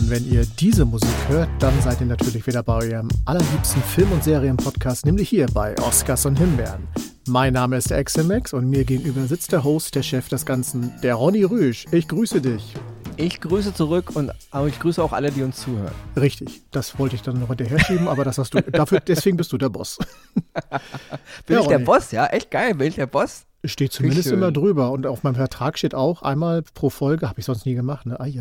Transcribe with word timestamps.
und 0.00 0.08
wenn 0.08 0.26
ihr 0.32 0.46
diese 0.58 0.86
Musik 0.86 1.10
hört, 1.28 1.50
dann 1.58 1.78
seid 1.82 2.00
ihr 2.00 2.06
natürlich 2.06 2.46
wieder 2.46 2.62
bei 2.62 2.86
eurem 2.86 3.08
allerliebsten 3.26 3.82
Film- 3.82 4.10
und 4.12 4.24
Serienpodcast, 4.24 5.04
nämlich 5.04 5.28
hier 5.28 5.46
bei 5.52 5.76
Oscars 5.78 6.24
und 6.24 6.38
Himbeeren. 6.38 6.88
Mein 7.28 7.52
Name 7.52 7.76
ist 7.76 7.90
der 7.90 8.02
XMX 8.02 8.54
und 8.54 8.70
mir 8.70 8.84
gegenüber 8.84 9.20
sitzt 9.26 9.52
der 9.52 9.62
Host, 9.62 9.94
der 9.94 10.02
Chef 10.02 10.28
des 10.30 10.46
Ganzen, 10.46 10.94
der 11.02 11.16
Ronny 11.16 11.44
Rüsch. 11.44 11.84
Ich 11.92 12.08
grüße 12.08 12.40
dich. 12.40 12.74
Ich 13.16 13.42
grüße 13.42 13.74
zurück 13.74 14.16
und 14.16 14.32
aber 14.50 14.68
ich 14.68 14.78
grüße 14.80 15.02
auch 15.02 15.12
alle, 15.12 15.30
die 15.30 15.42
uns 15.42 15.56
zuhören. 15.58 15.92
Richtig, 16.16 16.62
das 16.70 16.98
wollte 16.98 17.16
ich 17.16 17.22
dann 17.22 17.38
noch 17.38 17.48
hinterher 17.48 17.78
schieben, 17.80 18.08
aber 18.08 18.24
das 18.24 18.38
hast 18.38 18.54
du. 18.54 18.62
Dafür, 18.72 19.00
deswegen 19.00 19.36
bist 19.36 19.52
du 19.52 19.58
der 19.58 19.68
Boss. 19.68 19.98
Bin 21.44 21.56
ja, 21.56 21.60
ich 21.60 21.66
der 21.66 21.78
Boss? 21.80 22.10
Ja, 22.10 22.26
echt 22.26 22.50
geil. 22.50 22.74
Bin 22.74 22.88
ich 22.88 22.94
der 22.94 23.06
Boss? 23.06 23.44
Steht 23.64 23.92
zumindest 23.92 24.28
ich, 24.28 24.32
immer 24.32 24.52
drüber. 24.52 24.90
Und 24.90 25.06
auf 25.06 25.22
meinem 25.22 25.34
Vertrag 25.34 25.76
steht 25.76 25.94
auch 25.94 26.22
einmal 26.22 26.62
pro 26.62 26.88
Folge, 26.88 27.28
habe 27.28 27.40
ich 27.40 27.44
sonst 27.44 27.66
nie 27.66 27.74
gemacht. 27.74 28.06
Ne? 28.06 28.18
Ai, 28.18 28.32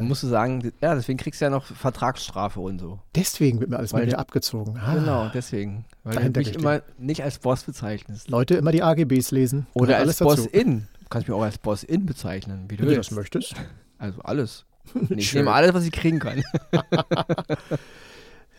Musst 0.00 0.22
du 0.22 0.28
sagen, 0.28 0.72
ja, 0.80 0.94
deswegen 0.94 1.18
kriegst 1.18 1.40
du 1.40 1.46
ja 1.46 1.50
noch 1.50 1.64
Vertragsstrafe 1.64 2.60
und 2.60 2.78
so. 2.78 3.00
Deswegen 3.16 3.58
wird 3.58 3.70
mir 3.70 3.78
alles 3.78 3.92
mit 3.92 4.06
dir 4.06 4.18
abgezogen. 4.18 4.78
Ah, 4.78 4.94
genau, 4.94 5.30
deswegen. 5.34 5.84
Weil 6.04 6.30
du 6.30 6.38
mich 6.38 6.54
immer 6.54 6.82
nicht 6.98 7.24
als 7.24 7.38
Boss 7.38 7.64
bezeichnest. 7.64 8.30
Leute, 8.30 8.54
immer 8.54 8.70
die 8.70 8.82
AGBs 8.82 9.32
lesen. 9.32 9.66
Oder 9.74 9.98
als 9.98 10.18
Boss-In. 10.18 10.86
Du 11.00 11.08
kannst 11.10 11.28
mich 11.28 11.36
auch 11.36 11.42
als 11.42 11.58
Boss-In 11.58 12.06
bezeichnen, 12.06 12.66
wie 12.68 12.76
du, 12.76 12.84
Wenn 12.84 12.90
du 12.90 12.96
das 12.96 13.10
möchtest. 13.10 13.54
Also 13.98 14.22
alles. 14.22 14.64
ich 15.10 15.34
nehme 15.34 15.52
alles, 15.52 15.74
was 15.74 15.84
ich 15.84 15.92
kriegen 15.92 16.20
kann. 16.20 16.42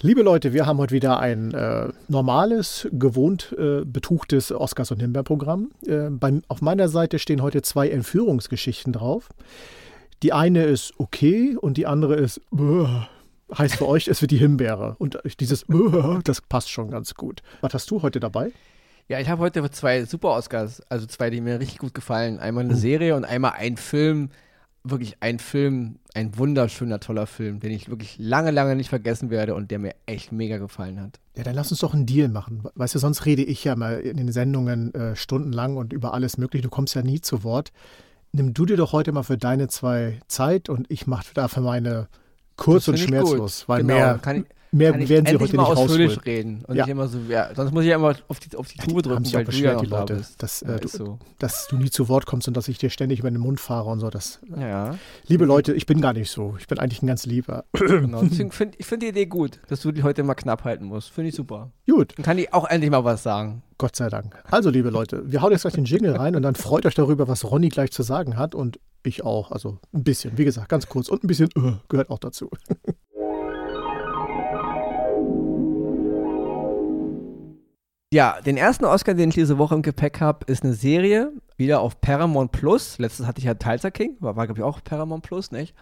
Liebe 0.06 0.22
Leute, 0.22 0.52
wir 0.52 0.66
haben 0.66 0.80
heute 0.80 0.94
wieder 0.94 1.22
ein 1.22 1.54
äh, 1.54 1.88
normales, 2.10 2.90
gewohnt 2.92 3.56
äh, 3.58 3.86
betuchtes 3.86 4.52
Oscars- 4.52 4.92
und 4.92 5.00
Himbeerprogramm. 5.00 5.72
Äh, 5.88 6.10
auf 6.50 6.62
meiner 6.62 6.90
Seite 6.90 7.20
stehen 7.20 7.42
heute 7.42 7.62
zwei 7.62 7.88
Entführungsgeschichten 7.88 8.92
drauf. 8.92 9.30
Die 10.22 10.34
eine 10.34 10.66
ist 10.66 10.92
okay 10.98 11.56
und 11.56 11.78
die 11.78 11.88
andere 11.88 12.16
ist 12.16 12.42
uh, 12.52 12.86
heißt 13.58 13.76
für 13.76 13.88
euch, 13.88 14.10
es 14.10 14.22
wird 14.22 14.32
die 14.32 14.38
Himbeere. 14.40 14.98
Und 15.00 15.20
dieses 15.40 15.70
uh, 15.70 16.20
das 16.22 16.42
passt 16.42 16.70
schon 16.70 16.92
ganz 16.92 17.16
gut. 17.16 17.42
Was 17.62 17.74
hast 17.74 17.90
du 17.90 18.02
heute 18.02 18.20
dabei? 18.20 18.52
Ja, 19.08 19.22
ich 19.22 19.30
habe 19.30 19.42
heute 19.42 19.72
zwei 19.72 20.04
super 20.04 20.32
Oscars, 20.32 20.82
also 20.90 21.06
zwei, 21.06 21.30
die 21.30 21.40
mir 21.40 21.62
richtig 21.62 21.78
gut 21.78 21.94
gefallen. 21.94 22.40
Einmal 22.40 22.66
eine 22.66 22.74
oh. 22.74 22.78
Serie 22.78 23.16
und 23.16 23.24
einmal 23.24 23.54
ein 23.56 23.78
Film, 23.78 24.32
wirklich 24.84 25.18
ein 25.22 25.40
Film, 25.40 26.00
ein 26.14 26.38
wunderschöner, 26.38 27.00
toller 27.00 27.26
Film, 27.26 27.60
den 27.60 27.72
ich 27.72 27.90
wirklich 27.90 28.18
lange, 28.20 28.52
lange 28.52 28.76
nicht 28.76 28.90
vergessen 28.90 29.30
werde 29.30 29.56
und 29.56 29.72
der 29.72 29.80
mir 29.80 29.96
echt 30.06 30.32
mega 30.32 30.58
gefallen 30.58 31.00
hat. 31.00 31.20
Ja, 31.36 31.44
dann 31.44 31.56
lass 31.56 31.72
uns 31.72 31.80
doch 31.80 31.94
einen 31.94 32.06
Deal 32.06 32.28
machen. 32.28 32.64
Weißt 32.76 32.94
du, 32.96 33.00
sonst 33.00 33.26
rede 33.26 33.44
ich 33.44 33.64
ja 33.64 33.76
mal 33.76 34.00
in 34.02 34.18
den 34.18 34.32
Sendungen 34.32 34.94
äh, 34.94 35.16
stundenlang 35.16 35.78
und 35.78 35.94
über 35.94 36.14
alles 36.14 36.38
Mögliche. 36.38 36.64
Du 36.64 36.70
kommst 36.70 36.96
ja 36.96 37.02
nie 37.02 37.22
zu 37.22 37.44
Wort. 37.44 37.72
Nimm 38.34 38.54
du 38.54 38.66
dir 38.66 38.78
doch 38.78 38.92
heute 38.92 39.12
mal 39.12 39.24
für 39.24 39.38
deine 39.38 39.68
zwei 39.68 40.20
Zeit 40.28 40.68
und 40.68 40.90
ich 40.90 41.08
mache 41.08 41.34
dafür 41.34 41.64
meine 41.64 42.08
kurz 42.58 42.88
und 42.88 43.00
schmerzlos, 43.00 43.68
weil 43.70 43.82
genau, 43.82 43.94
mehr. 43.94 44.20
Kann 44.22 44.38
ich, 44.38 44.46
Mehr 44.74 44.92
Kann 44.92 45.08
werden 45.08 45.26
sie 45.28 45.38
heute 45.38 45.56
mal 45.56 45.70
nicht 45.70 45.78
ausführlich 45.78 46.26
reden 46.26 46.66
und 46.68 46.76
ja. 46.76 46.86
nicht 46.86 46.92
immer 46.92 47.08
so, 47.08 47.20
ja, 47.30 47.54
sonst 47.54 47.72
muss 47.72 47.84
ich 47.84 47.90
ja 47.92 47.96
immer 47.96 48.16
auf 48.28 48.40
die, 48.40 48.58
auf 48.58 48.68
die 48.68 48.80
Tube 48.80 49.04
drücken, 49.04 49.32
weil 49.32 49.44
du 49.46 49.52
ja 49.52 49.74
noch 49.74 49.82
die 49.82 49.88
Leute, 49.88 50.16
da 50.16 50.24
dass, 50.40 50.64
äh, 50.64 50.80
du, 50.80 50.88
so. 50.88 51.20
dass 51.38 51.68
du 51.68 51.78
nie 51.78 51.92
zu 51.92 52.10
Wort 52.10 52.26
kommst 52.26 52.48
und 52.48 52.58
dass 52.58 52.68
ich 52.68 52.80
dir 52.80 52.90
ständig 52.90 53.20
über 53.20 53.30
den 53.30 53.40
Mund 53.40 53.60
fahre 53.60 53.92
und 53.92 54.00
so. 54.00 54.10
Das, 54.10 54.40
ja. 54.60 54.96
Liebe 55.28 55.46
Leute, 55.46 55.74
ich 55.74 55.86
bin 55.86 56.02
gar 56.02 56.14
nicht 56.14 56.32
so. 56.32 56.56
Ich 56.60 56.66
bin 56.66 56.80
eigentlich 56.80 57.04
ein 57.04 57.08
ganz 57.08 57.28
lieber. 57.28 57.66
Genau. 57.74 58.24
Deswegen 58.24 58.52
find, 58.52 58.74
ich 58.80 58.88
finde 58.88 59.06
die 59.06 59.10
Idee 59.12 59.26
gut, 59.28 59.60
dass 59.68 59.82
du 59.82 59.92
die 59.92 60.02
heute 60.02 60.24
mal 60.24 60.34
knapp 60.34 60.64
halten 60.64 60.86
musst. 60.86 61.12
Finde 61.12 61.30
ich 61.30 61.36
super. 61.36 61.72
Gut. 61.88 62.18
Dann 62.18 62.26
kann 62.26 62.40
ich 62.40 62.52
auch 62.52 62.68
endlich 62.68 62.90
mal 62.90 63.04
was 63.04 63.22
sagen. 63.22 63.62
Gott 63.78 63.96
sei 63.96 64.10
Dank. 64.10 64.42
Also, 64.50 64.72
liebe 64.72 64.90
Leute, 64.90 65.22
wir 65.32 65.44
hauen 65.44 65.52
jetzt 65.52 65.62
gleich 65.62 65.76
den 65.76 65.86
Jingle 65.86 66.16
rein 66.16 66.36
und 66.36 66.42
dann 66.42 66.56
freut 66.56 66.88
euch 66.88 66.96
darüber, 66.96 67.28
was 67.28 67.44
Ronny 67.44 67.70
gleich 67.70 67.92
zu 67.92 68.02
sagen 68.02 68.38
hat 68.38 68.56
und 68.56 68.80
ich 69.04 69.24
auch. 69.24 69.52
Also 69.52 69.78
ein 69.94 70.04
bisschen, 70.04 70.38
wie 70.38 70.46
gesagt, 70.46 70.70
ganz 70.70 70.88
kurz 70.88 71.10
und 71.10 71.24
ein 71.24 71.28
bisschen 71.28 71.50
uh, 71.56 71.74
gehört 71.90 72.10
auch 72.10 72.20
dazu. 72.20 72.50
Ja, 78.14 78.40
den 78.46 78.58
ersten 78.58 78.86
Oscar, 78.86 79.16
den 79.16 79.30
ich 79.30 79.34
diese 79.34 79.58
Woche 79.58 79.74
im 79.74 79.82
Gepäck 79.82 80.22
habe, 80.22 80.46
ist 80.46 80.64
eine 80.64 80.74
Serie, 80.74 81.32
wieder 81.58 81.80
auf 81.80 82.00
Paramount 82.00 82.52
Plus. 82.52 83.00
Letztes 83.00 83.26
hatte 83.26 83.40
ich 83.40 83.46
ja 83.46 83.56
Tulsa 83.56 83.90
King, 83.90 84.18
war, 84.20 84.36
war 84.36 84.46
glaube 84.46 84.60
ich 84.60 84.64
auch 84.64 84.84
Paramount 84.84 85.24
Plus, 85.24 85.50
nicht? 85.52 85.74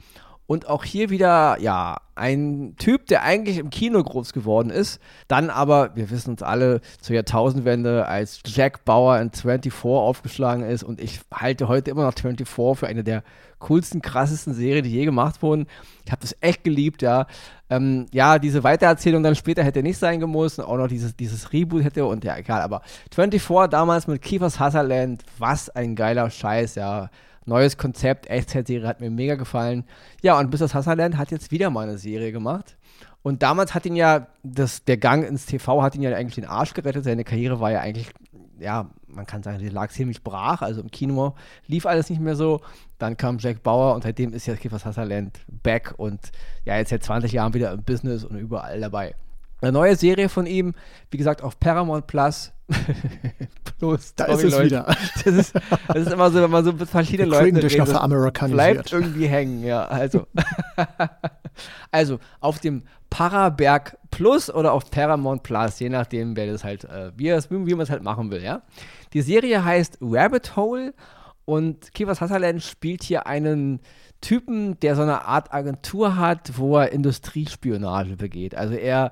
Und 0.51 0.67
auch 0.67 0.83
hier 0.83 1.09
wieder, 1.09 1.61
ja, 1.61 2.01
ein 2.13 2.75
Typ, 2.77 3.05
der 3.05 3.23
eigentlich 3.23 3.57
im 3.57 3.69
Kino 3.69 4.03
groß 4.03 4.33
geworden 4.33 4.69
ist, 4.69 4.99
dann 5.29 5.49
aber, 5.49 5.95
wir 5.95 6.09
wissen 6.09 6.31
uns 6.31 6.43
alle, 6.43 6.81
zur 6.99 7.15
Jahrtausendwende 7.15 8.05
als 8.05 8.41
Jack 8.45 8.83
Bauer 8.83 9.17
in 9.19 9.31
24 9.31 9.85
aufgeschlagen 9.85 10.65
ist. 10.65 10.83
Und 10.83 10.99
ich 10.99 11.21
halte 11.33 11.69
heute 11.69 11.89
immer 11.89 12.03
noch 12.03 12.13
24 12.13 12.45
für 12.77 12.85
eine 12.85 13.05
der 13.05 13.23
coolsten, 13.59 14.01
krassesten 14.01 14.53
Serien, 14.53 14.83
die 14.83 14.91
je 14.91 15.05
gemacht 15.05 15.41
wurden. 15.41 15.67
Ich 16.03 16.11
habe 16.11 16.21
das 16.21 16.35
echt 16.41 16.65
geliebt, 16.65 17.01
ja. 17.01 17.27
Ähm, 17.69 18.07
ja, 18.11 18.37
diese 18.37 18.65
Weitererzählung 18.65 19.23
dann 19.23 19.35
später 19.35 19.63
hätte 19.63 19.81
nicht 19.81 19.99
sein 19.99 20.21
und 20.21 20.59
auch 20.59 20.75
noch 20.75 20.89
dieses, 20.89 21.15
dieses 21.15 21.53
Reboot 21.53 21.85
hätte 21.85 22.05
und 22.05 22.25
ja, 22.25 22.35
egal. 22.35 22.59
Aber 22.59 22.81
24 23.13 23.69
damals 23.69 24.05
mit 24.05 24.21
Kiefer 24.21 24.49
Sutherland, 24.49 25.23
was 25.37 25.69
ein 25.69 25.95
geiler 25.95 26.29
Scheiß, 26.29 26.75
ja 26.75 27.09
neues 27.45 27.77
Konzept, 27.77 28.29
Echtzeitserie 28.29 28.87
hat 28.87 29.01
mir 29.01 29.09
mega 29.09 29.35
gefallen. 29.35 29.85
Ja, 30.21 30.39
und 30.39 30.53
das 30.59 30.73
Hasserland 30.73 31.17
hat 31.17 31.31
jetzt 31.31 31.51
wieder 31.51 31.69
mal 31.69 31.87
eine 31.87 31.97
Serie 31.97 32.31
gemacht. 32.31 32.77
Und 33.23 33.43
damals 33.43 33.75
hat 33.75 33.85
ihn 33.85 33.95
ja, 33.95 34.27
das, 34.43 34.83
der 34.83 34.97
Gang 34.97 35.23
ins 35.23 35.45
TV 35.45 35.81
hat 35.83 35.95
ihn 35.95 36.01
ja 36.01 36.15
eigentlich 36.15 36.35
den 36.35 36.45
Arsch 36.45 36.73
gerettet. 36.73 37.03
Seine 37.03 37.23
Karriere 37.23 37.59
war 37.59 37.71
ja 37.71 37.79
eigentlich, 37.79 38.09
ja, 38.59 38.89
man 39.07 39.25
kann 39.25 39.43
sagen, 39.43 39.59
die 39.59 39.69
lag 39.69 39.91
ziemlich 39.91 40.23
brach. 40.23 40.61
Also 40.61 40.81
im 40.81 40.89
Kino 40.89 41.35
lief 41.67 41.85
alles 41.85 42.09
nicht 42.09 42.21
mehr 42.21 42.35
so. 42.35 42.61
Dann 42.97 43.17
kam 43.17 43.37
Jack 43.37 43.61
Bauer 43.61 43.93
und 43.93 44.03
seitdem 44.03 44.33
ist 44.33 44.47
ja 44.47 44.55
Kiefers 44.55 44.85
Hasserland 44.85 45.39
back 45.47 45.93
und 45.97 46.31
ja, 46.65 46.77
jetzt 46.77 46.89
seit 46.89 47.03
20 47.03 47.31
Jahren 47.31 47.53
wieder 47.53 47.71
im 47.71 47.83
Business 47.83 48.23
und 48.23 48.37
überall 48.37 48.79
dabei. 48.79 49.13
Eine 49.61 49.71
neue 49.71 49.95
Serie 49.95 50.27
von 50.27 50.45
ihm, 50.45 50.73
wie 51.11 51.17
gesagt, 51.17 51.43
auf 51.43 51.59
Paramount 51.59 52.07
Plus. 52.07 52.51
Plus, 53.79 54.15
da 54.15 54.25
ist 54.25 54.43
es 54.43 54.51
Leute. 54.51 54.65
wieder. 54.65 54.85
Das 55.23 55.33
ist, 55.33 55.55
das 55.87 55.97
ist 55.97 56.11
immer 56.11 56.31
so, 56.31 56.41
wenn 56.41 56.51
man 56.51 56.63
so 56.63 56.71
mit 56.71 56.87
verschiedenen 56.89 57.29
Leuten 57.29 57.57
redet, 57.57 57.71
bleibt 58.51 58.91
irgendwie 58.91 59.27
hängen, 59.27 59.63
ja. 59.63 59.85
Also, 59.85 60.25
also 61.91 62.19
auf 62.39 62.59
dem 62.59 62.83
Paraberg 63.09 63.97
Plus 64.09 64.53
oder 64.53 64.73
auf 64.73 64.89
Paramount 64.89 65.43
Plus, 65.43 65.79
je 65.79 65.89
nachdem, 65.89 66.35
wer 66.35 66.51
das 66.51 66.63
halt, 66.63 66.85
äh, 66.85 67.11
wie, 67.15 67.29
wie 67.31 67.73
man 67.75 67.81
es 67.81 67.89
halt 67.89 68.03
machen 68.03 68.31
will, 68.31 68.41
ja. 68.43 68.63
Die 69.13 69.21
Serie 69.21 69.63
heißt 69.63 69.97
Rabbit 70.01 70.55
Hole 70.55 70.93
und 71.45 71.93
Kiefer 71.93 72.15
Sutherland 72.15 72.63
spielt 72.63 73.03
hier 73.03 73.27
einen 73.27 73.79
Typen, 74.21 74.79
der 74.79 74.95
so 74.95 75.01
eine 75.01 75.25
Art 75.25 75.53
Agentur 75.53 76.15
hat, 76.15 76.57
wo 76.57 76.77
er 76.77 76.91
Industriespionage 76.91 78.15
begeht. 78.15 78.55
Also 78.55 78.75
er 78.75 79.11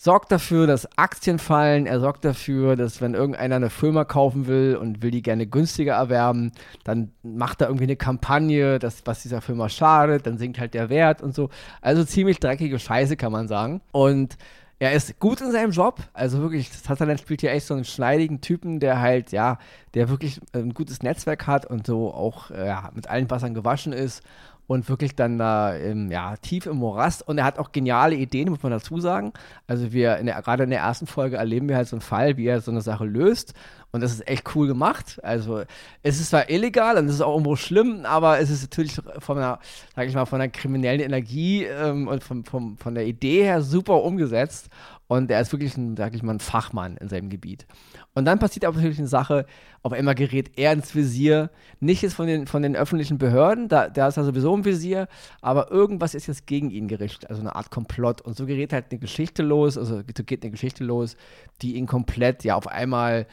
sorgt 0.00 0.32
dafür, 0.32 0.66
dass 0.66 0.88
Aktien 0.96 1.38
fallen, 1.38 1.84
er 1.84 2.00
sorgt 2.00 2.24
dafür, 2.24 2.74
dass 2.74 3.02
wenn 3.02 3.12
irgendeiner 3.12 3.56
eine 3.56 3.68
Firma 3.68 4.04
kaufen 4.04 4.46
will 4.46 4.78
und 4.80 5.02
will 5.02 5.10
die 5.10 5.20
gerne 5.20 5.46
günstiger 5.46 5.92
erwerben, 5.92 6.52
dann 6.84 7.12
macht 7.22 7.60
er 7.60 7.66
irgendwie 7.66 7.84
eine 7.84 7.96
Kampagne, 7.96 8.78
das, 8.78 9.02
was 9.04 9.20
dieser 9.22 9.42
Firma 9.42 9.68
schadet, 9.68 10.26
dann 10.26 10.38
sinkt 10.38 10.58
halt 10.58 10.72
der 10.72 10.88
Wert 10.88 11.20
und 11.20 11.34
so. 11.34 11.50
Also 11.82 12.02
ziemlich 12.02 12.40
dreckige 12.40 12.78
Scheiße, 12.78 13.18
kann 13.18 13.30
man 13.30 13.46
sagen. 13.46 13.82
Und 13.92 14.38
er 14.80 14.92
ist 14.92 15.20
gut 15.20 15.42
in 15.42 15.52
seinem 15.52 15.72
Job. 15.72 16.00
Also 16.14 16.40
wirklich, 16.40 16.70
Sutherland 16.72 17.20
spielt 17.20 17.42
hier 17.42 17.52
echt 17.52 17.66
so 17.66 17.74
einen 17.74 17.84
schneidigen 17.84 18.40
Typen, 18.40 18.80
der 18.80 18.98
halt, 18.98 19.30
ja, 19.30 19.58
der 19.94 20.08
wirklich 20.08 20.40
ein 20.54 20.72
gutes 20.72 21.02
Netzwerk 21.02 21.46
hat 21.46 21.66
und 21.66 21.86
so 21.86 22.12
auch 22.12 22.50
äh, 22.50 22.66
ja, 22.66 22.90
mit 22.94 23.08
allen 23.08 23.30
Wassern 23.30 23.52
gewaschen 23.52 23.92
ist 23.92 24.22
und 24.66 24.88
wirklich 24.88 25.16
dann 25.16 25.36
da 25.36 25.74
im, 25.74 26.10
ja, 26.10 26.36
tief 26.36 26.64
im 26.64 26.78
Morast. 26.78 27.26
Und 27.28 27.36
er 27.38 27.44
hat 27.44 27.58
auch 27.58 27.72
geniale 27.72 28.14
Ideen, 28.14 28.48
muss 28.48 28.62
man 28.62 28.72
dazu 28.72 29.00
sagen. 29.00 29.32
Also 29.66 29.92
wir, 29.92 30.16
in 30.16 30.26
der, 30.26 30.40
gerade 30.40 30.64
in 30.64 30.70
der 30.70 30.80
ersten 30.80 31.06
Folge 31.06 31.36
erleben 31.36 31.68
wir 31.68 31.76
halt 31.76 31.88
so 31.88 31.96
einen 31.96 32.00
Fall, 32.00 32.38
wie 32.38 32.46
er 32.46 32.62
so 32.62 32.70
eine 32.70 32.80
Sache 32.80 33.04
löst. 33.04 33.52
Und 33.92 34.02
das 34.02 34.12
ist 34.12 34.28
echt 34.28 34.54
cool 34.54 34.66
gemacht. 34.66 35.18
Also 35.22 35.62
es 36.02 36.20
ist 36.20 36.30
zwar 36.30 36.48
illegal 36.48 36.96
und 36.96 37.06
es 37.06 37.14
ist 37.14 37.20
auch 37.20 37.32
irgendwo 37.32 37.56
schlimm, 37.56 38.04
aber 38.04 38.38
es 38.38 38.50
ist 38.50 38.62
natürlich 38.62 39.00
von 39.18 39.38
einer, 39.38 39.58
sag 39.96 40.06
ich 40.06 40.14
mal, 40.14 40.26
von 40.26 40.40
einer 40.40 40.50
kriminellen 40.50 41.00
Energie 41.00 41.64
ähm, 41.64 42.06
und 42.06 42.22
von, 42.22 42.44
von, 42.44 42.76
von 42.76 42.94
der 42.94 43.06
Idee 43.06 43.42
her 43.42 43.62
super 43.62 44.02
umgesetzt. 44.02 44.68
Und 45.08 45.28
er 45.28 45.40
ist 45.40 45.50
wirklich 45.50 45.76
ein, 45.76 45.96
sag 45.96 46.14
ich 46.14 46.22
mal, 46.22 46.34
ein 46.34 46.38
Fachmann 46.40 46.96
in 46.98 47.08
seinem 47.08 47.30
Gebiet. 47.30 47.66
Und 48.14 48.26
dann 48.26 48.38
passiert 48.38 48.64
aber 48.64 48.76
natürlich 48.76 49.00
eine 49.00 49.08
Sache, 49.08 49.44
auf 49.82 49.92
einmal 49.92 50.14
gerät 50.14 50.52
er 50.56 50.72
ins 50.72 50.94
Visier, 50.94 51.50
nicht 51.80 52.02
jetzt 52.02 52.14
von 52.14 52.28
den, 52.28 52.46
von 52.46 52.62
den 52.62 52.76
öffentlichen 52.76 53.18
Behörden, 53.18 53.66
da, 53.66 53.88
da 53.88 54.06
ist 54.06 54.18
er 54.18 54.24
sowieso 54.24 54.54
im 54.54 54.64
Visier, 54.64 55.08
aber 55.40 55.72
irgendwas 55.72 56.14
ist 56.14 56.28
jetzt 56.28 56.46
gegen 56.46 56.70
ihn 56.70 56.86
gerichtet, 56.86 57.28
also 57.28 57.40
eine 57.40 57.56
Art 57.56 57.72
Komplott. 57.72 58.20
Und 58.20 58.36
so 58.36 58.46
gerät 58.46 58.72
halt 58.72 58.86
eine 58.92 59.00
Geschichte 59.00 59.42
los, 59.42 59.76
also 59.76 59.96
so 59.96 60.24
geht 60.24 60.44
eine 60.44 60.52
Geschichte 60.52 60.84
los, 60.84 61.16
die 61.60 61.74
ihn 61.74 61.86
komplett 61.88 62.44
ja 62.44 62.54
auf 62.54 62.68
einmal 62.68 63.26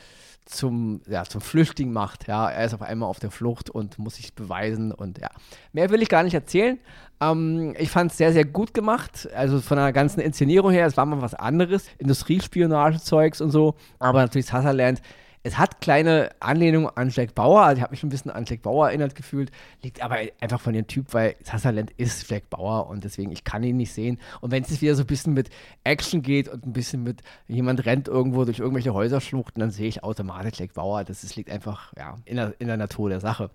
zum, 0.48 1.02
ja, 1.08 1.24
zum 1.24 1.42
Flüchtling 1.42 1.92
macht. 1.92 2.28
Ja, 2.28 2.50
er 2.50 2.66
ist 2.66 2.74
auf 2.74 2.82
einmal 2.82 3.10
auf 3.10 3.20
der 3.20 3.32
Flucht 3.32 3.70
und 3.70 4.00
muss 4.00 4.16
sich 4.16 4.34
beweisen 4.34 4.92
und 4.92 5.20
ja. 5.20 5.30
Mehr 5.74 5.90
will 5.90 6.02
ich 6.02 6.10
gar 6.10 6.24
nicht 6.24 6.34
erzählen. 6.34 6.80
Ähm, 7.22 7.76
ich 7.78 7.90
fand 7.90 8.12
es 8.12 8.18
sehr, 8.18 8.34
sehr 8.34 8.46
gut 8.46 8.74
gemacht. 8.74 9.28
Also 9.36 9.60
von 9.60 9.78
der 9.78 9.92
ganzen 9.94 10.20
Inszenierung 10.20 10.72
her, 10.72 10.86
es 10.86 10.98
war 10.98 11.06
mal 11.06 11.22
was 11.22 11.34
anderes. 11.34 11.88
Industriespionage-Zeugs 11.98 13.42
und 13.42 13.52
so. 13.52 13.76
Aber 14.00 14.22
natürlich 14.22 14.48
Sutherland, 14.48 15.02
Es 15.44 15.58
hat 15.58 15.82
kleine 15.82 16.32
Anlehnungen 16.40 16.90
an 16.96 17.10
Jack 17.10 17.34
Bauer, 17.36 17.62
also 17.62 17.78
ich 17.78 17.84
habe 17.84 17.92
mich 17.92 18.04
ein 18.04 18.10
bisschen 18.10 18.32
an 18.32 18.46
Jack 18.46 18.64
Bauer 18.64 18.88
erinnert 18.88 19.16
gefühlt, 19.16 19.52
liegt 19.82 20.02
aber 20.02 20.18
einfach 20.42 20.60
von 20.60 20.74
dem 20.74 20.88
Typ, 20.88 21.14
weil 21.14 21.36
Sutherland 21.44 21.92
ist 21.98 22.30
Jack 22.30 22.50
Bauer 22.50 22.88
und 22.88 23.04
deswegen, 23.04 23.32
ich 23.32 23.44
kann 23.44 23.64
ihn 23.64 23.78
nicht 23.78 23.94
sehen. 23.94 24.20
Und 24.42 24.52
wenn 24.52 24.64
es 24.64 24.82
wieder 24.82 24.96
so 24.96 25.04
ein 25.04 25.08
bisschen 25.08 25.34
mit 25.34 25.50
Action 25.84 26.22
geht 26.22 26.50
und 26.50 26.66
ein 26.66 26.74
bisschen 26.74 27.04
mit, 27.04 27.22
jemand 27.48 27.86
rennt 27.86 28.08
irgendwo 28.08 28.46
durch 28.46 28.60
irgendwelche 28.60 28.94
Häuserschluchten, 28.94 29.60
dann 29.60 29.72
sehe 29.72 29.88
ich 29.88 30.04
automatisch 30.04 30.60
Jack 30.60 30.74
Bauer. 30.74 31.04
Das 31.04 31.24
ist, 31.24 31.36
liegt 31.36 31.50
einfach 31.50 31.94
ja, 31.98 32.18
in, 32.26 32.36
der, 32.36 32.54
in 32.60 32.68
der 32.68 32.78
Natur 32.78 33.10
der 33.10 33.20
Sache. 33.20 33.50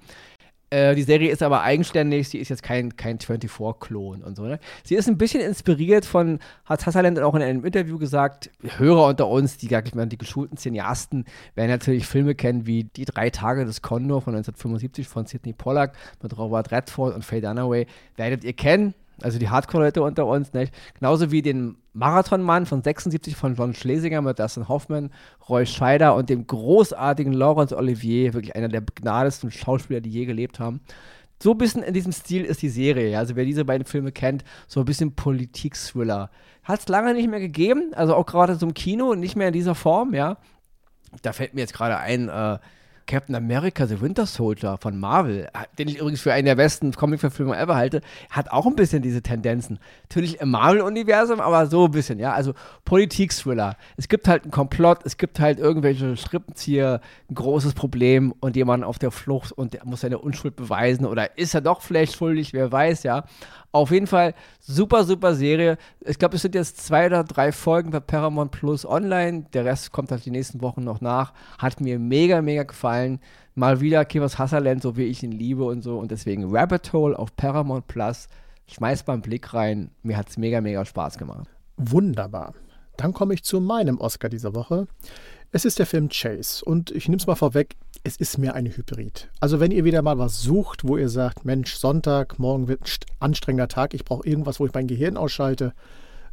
Äh, 0.72 0.94
die 0.94 1.02
Serie 1.02 1.30
ist 1.30 1.42
aber 1.42 1.60
eigenständig, 1.60 2.30
sie 2.30 2.38
ist 2.38 2.48
jetzt 2.48 2.62
kein, 2.62 2.96
kein 2.96 3.18
24-Klon 3.18 4.22
und 4.22 4.36
so. 4.36 4.44
Ne? 4.44 4.58
Sie 4.84 4.94
ist 4.94 5.06
ein 5.06 5.18
bisschen 5.18 5.42
inspiriert 5.42 6.06
von, 6.06 6.38
hat 6.64 6.86
Hassaland 6.86 7.18
auch 7.18 7.34
in 7.34 7.42
einem 7.42 7.62
Interview 7.66 7.98
gesagt, 7.98 8.48
Hörer 8.78 9.08
unter 9.08 9.28
uns, 9.28 9.58
die, 9.58 9.66
ich 9.66 9.94
mal, 9.94 10.06
die 10.06 10.16
geschulten 10.16 10.56
Cineasten, 10.56 11.26
werden 11.56 11.68
natürlich 11.68 12.06
Filme 12.06 12.34
kennen 12.34 12.66
wie 12.66 12.84
Die 12.84 13.04
drei 13.04 13.28
Tage 13.28 13.66
des 13.66 13.82
Condor 13.82 14.22
von 14.22 14.34
1975 14.34 15.06
von 15.06 15.26
Sidney 15.26 15.52
Pollack 15.52 15.94
mit 16.22 16.38
Robert 16.38 16.72
Redford 16.72 17.14
und 17.14 17.22
Faye 17.22 17.42
Dunaway, 17.42 17.86
werdet 18.16 18.42
ihr 18.42 18.54
kennen 18.54 18.94
also 19.22 19.38
die 19.38 19.48
Hardcore-Leute 19.48 20.02
unter 20.02 20.26
uns, 20.26 20.52
nicht? 20.52 20.72
Genauso 20.98 21.30
wie 21.30 21.42
den 21.42 21.76
Marathonmann 21.92 22.66
von 22.66 22.82
76 22.82 23.36
von 23.36 23.54
John 23.54 23.74
Schlesinger 23.74 24.22
mit 24.22 24.38
Dustin 24.38 24.68
Hoffman, 24.68 25.10
Roy 25.48 25.66
Scheider 25.66 26.14
und 26.14 26.30
dem 26.30 26.46
großartigen 26.46 27.32
Laurence 27.32 27.72
Olivier, 27.72 28.34
wirklich 28.34 28.56
einer 28.56 28.68
der 28.68 28.80
begnadesten 28.80 29.50
Schauspieler, 29.50 30.00
die 30.00 30.10
je 30.10 30.24
gelebt 30.24 30.58
haben. 30.58 30.80
So 31.42 31.52
ein 31.52 31.58
bisschen 31.58 31.82
in 31.82 31.92
diesem 31.92 32.12
Stil 32.12 32.44
ist 32.44 32.62
die 32.62 32.68
Serie. 32.68 33.18
Also 33.18 33.34
wer 33.34 33.44
diese 33.44 33.64
beiden 33.64 33.84
Filme 33.84 34.12
kennt, 34.12 34.44
so 34.68 34.80
ein 34.80 34.86
bisschen 34.86 35.14
Politik-Thriller. 35.16 36.30
Hat 36.62 36.80
es 36.80 36.88
lange 36.88 37.14
nicht 37.14 37.28
mehr 37.28 37.40
gegeben, 37.40 37.92
also 37.94 38.14
auch 38.14 38.26
gerade 38.26 38.54
so 38.54 38.64
im 38.64 38.74
Kino, 38.74 39.14
nicht 39.14 39.34
mehr 39.34 39.48
in 39.48 39.52
dieser 39.52 39.74
Form, 39.74 40.14
ja. 40.14 40.36
Da 41.22 41.32
fällt 41.32 41.52
mir 41.54 41.60
jetzt 41.60 41.74
gerade 41.74 41.98
ein, 41.98 42.28
äh, 42.28 42.58
Captain 43.12 43.34
America 43.34 43.86
The 43.86 44.00
Winter 44.00 44.24
Soldier 44.24 44.78
von 44.80 44.98
Marvel, 44.98 45.46
den 45.78 45.86
ich 45.86 45.98
übrigens 45.98 46.22
für 46.22 46.32
einen 46.32 46.46
der 46.46 46.54
besten 46.54 46.92
Comic-Verfilmungen 46.92 47.60
ever 47.60 47.76
halte, 47.76 48.00
hat 48.30 48.50
auch 48.50 48.64
ein 48.64 48.74
bisschen 48.74 49.02
diese 49.02 49.20
Tendenzen. 49.20 49.80
Natürlich 50.04 50.40
im 50.40 50.50
Marvel-Universum, 50.50 51.38
aber 51.38 51.66
so 51.66 51.84
ein 51.84 51.90
bisschen, 51.90 52.18
ja. 52.18 52.32
Also 52.32 52.54
Politik-Thriller. 52.86 53.76
Es 53.98 54.08
gibt 54.08 54.28
halt 54.28 54.44
einen 54.44 54.50
Komplott, 54.50 55.00
es 55.04 55.18
gibt 55.18 55.40
halt 55.40 55.58
irgendwelche 55.58 56.16
Strippenzieher, 56.16 57.02
ein 57.28 57.34
großes 57.34 57.74
Problem 57.74 58.32
und 58.40 58.56
jemand 58.56 58.82
auf 58.82 58.98
der 58.98 59.10
Flucht 59.10 59.52
und 59.52 59.74
der 59.74 59.84
muss 59.84 60.00
seine 60.00 60.16
Unschuld 60.16 60.56
beweisen 60.56 61.04
oder 61.04 61.36
ist 61.36 61.52
er 61.52 61.60
doch 61.60 61.82
vielleicht 61.82 62.16
schuldig, 62.16 62.54
wer 62.54 62.72
weiß, 62.72 63.02
ja. 63.02 63.24
Auf 63.72 63.90
jeden 63.90 64.06
Fall 64.06 64.34
super, 64.60 65.04
super 65.04 65.34
Serie. 65.34 65.78
Ich 66.00 66.18
glaube, 66.18 66.36
es 66.36 66.42
sind 66.42 66.54
jetzt 66.54 66.84
zwei 66.84 67.06
oder 67.06 67.24
drei 67.24 67.52
Folgen 67.52 67.90
bei 67.90 68.00
Paramount 68.00 68.50
Plus 68.50 68.84
online. 68.84 69.46
Der 69.54 69.64
Rest 69.64 69.92
kommt 69.92 70.10
halt 70.10 70.26
die 70.26 70.30
nächsten 70.30 70.60
Wochen 70.60 70.84
noch 70.84 71.00
nach. 71.00 71.32
Hat 71.56 71.80
mir 71.80 71.98
mega, 71.98 72.42
mega 72.42 72.64
gefallen. 72.64 73.18
Mal 73.54 73.80
wieder 73.80 74.04
Kivas 74.04 74.38
Hasserland, 74.38 74.82
so 74.82 74.98
wie 74.98 75.04
ich 75.04 75.22
ihn 75.22 75.32
liebe 75.32 75.64
und 75.64 75.80
so. 75.80 75.98
Und 75.98 76.10
deswegen 76.10 76.54
Rabbit 76.54 76.92
Hole 76.92 77.18
auf 77.18 77.34
Paramount 77.34 77.86
Plus. 77.86 78.28
Schmeiß 78.66 79.06
mal 79.06 79.14
einen 79.14 79.22
Blick 79.22 79.54
rein. 79.54 79.90
Mir 80.02 80.18
hat 80.18 80.28
es 80.28 80.36
mega, 80.36 80.60
mega 80.60 80.84
Spaß 80.84 81.16
gemacht. 81.16 81.48
Wunderbar. 81.78 82.52
Dann 82.98 83.14
komme 83.14 83.32
ich 83.32 83.42
zu 83.42 83.58
meinem 83.60 83.98
Oscar 83.98 84.28
dieser 84.28 84.54
Woche. 84.54 84.86
Es 85.54 85.66
ist 85.66 85.78
der 85.78 85.84
Film 85.84 86.08
Chase. 86.08 86.64
Und 86.64 86.90
ich 86.92 87.08
nehme 87.08 87.18
es 87.18 87.26
mal 87.26 87.34
vorweg, 87.34 87.76
es 88.04 88.16
ist 88.16 88.38
mehr 88.38 88.54
ein 88.54 88.64
Hybrid. 88.64 89.28
Also 89.38 89.60
wenn 89.60 89.70
ihr 89.70 89.84
wieder 89.84 90.00
mal 90.00 90.16
was 90.16 90.40
sucht, 90.40 90.82
wo 90.82 90.96
ihr 90.96 91.10
sagt, 91.10 91.44
Mensch, 91.44 91.74
Sonntag, 91.74 92.38
morgen 92.38 92.68
wird 92.68 92.80
ein 92.80 93.16
anstrengender 93.20 93.68
Tag, 93.68 93.92
ich 93.92 94.06
brauche 94.06 94.26
irgendwas, 94.26 94.60
wo 94.60 94.66
ich 94.66 94.72
mein 94.72 94.86
Gehirn 94.86 95.18
ausschalte, 95.18 95.74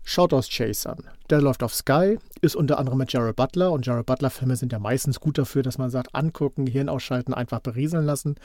schaut 0.05 0.31
aus 0.31 0.47
Chase 0.47 0.89
an. 0.89 1.03
Der 1.29 1.41
läuft 1.41 1.63
auf 1.63 1.75
Sky, 1.75 2.17
ist 2.39 2.55
unter 2.55 2.79
anderem 2.79 2.97
mit 2.97 3.11
Jared 3.11 3.35
Butler 3.35 3.73
und 3.73 3.85
Jared 3.85 4.05
Butler-Filme 4.05 4.55
sind 4.55 4.71
ja 4.71 4.79
meistens 4.79 5.19
gut 5.19 5.37
dafür, 5.37 5.63
dass 5.63 5.77
man 5.77 5.89
sagt, 5.89 6.15
angucken, 6.15 6.63
Gehirn 6.63 6.87
ausschalten, 6.87 7.33
einfach 7.33 7.59
berieseln 7.59 8.05
lassen. 8.05 8.35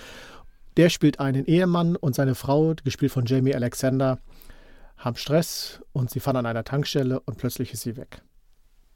Der 0.76 0.88
spielt 0.88 1.20
einen 1.20 1.46
Ehemann 1.46 1.94
und 1.94 2.16
seine 2.16 2.34
Frau, 2.34 2.74
gespielt 2.82 3.12
von 3.12 3.26
Jamie 3.26 3.54
Alexander, 3.54 4.18
haben 4.96 5.16
Stress 5.16 5.82
und 5.92 6.10
sie 6.10 6.18
fahren 6.18 6.38
an 6.38 6.46
einer 6.46 6.64
Tankstelle 6.64 7.20
und 7.20 7.38
plötzlich 7.38 7.72
ist 7.72 7.82
sie 7.82 7.96
weg 7.96 8.22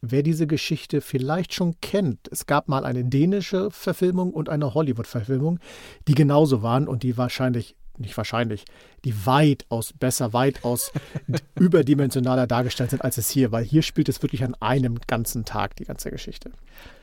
wer 0.00 0.22
diese 0.22 0.46
Geschichte 0.46 1.00
vielleicht 1.00 1.54
schon 1.54 1.80
kennt. 1.80 2.28
Es 2.30 2.46
gab 2.46 2.68
mal 2.68 2.84
eine 2.84 3.04
dänische 3.04 3.70
Verfilmung 3.70 4.32
und 4.32 4.48
eine 4.48 4.74
Hollywood-Verfilmung, 4.74 5.58
die 6.06 6.14
genauso 6.14 6.62
waren 6.62 6.88
und 6.88 7.02
die 7.02 7.16
wahrscheinlich, 7.16 7.76
nicht 7.96 8.16
wahrscheinlich, 8.16 8.64
die 9.04 9.26
weitaus 9.26 9.92
besser, 9.92 10.32
weitaus 10.32 10.92
überdimensionaler 11.58 12.46
dargestellt 12.46 12.90
sind, 12.90 13.02
als 13.02 13.18
es 13.18 13.28
hier, 13.30 13.50
weil 13.50 13.64
hier 13.64 13.82
spielt 13.82 14.08
es 14.08 14.22
wirklich 14.22 14.44
an 14.44 14.54
einem 14.60 14.98
ganzen 15.06 15.44
Tag 15.44 15.76
die 15.76 15.84
ganze 15.84 16.10
Geschichte. 16.10 16.50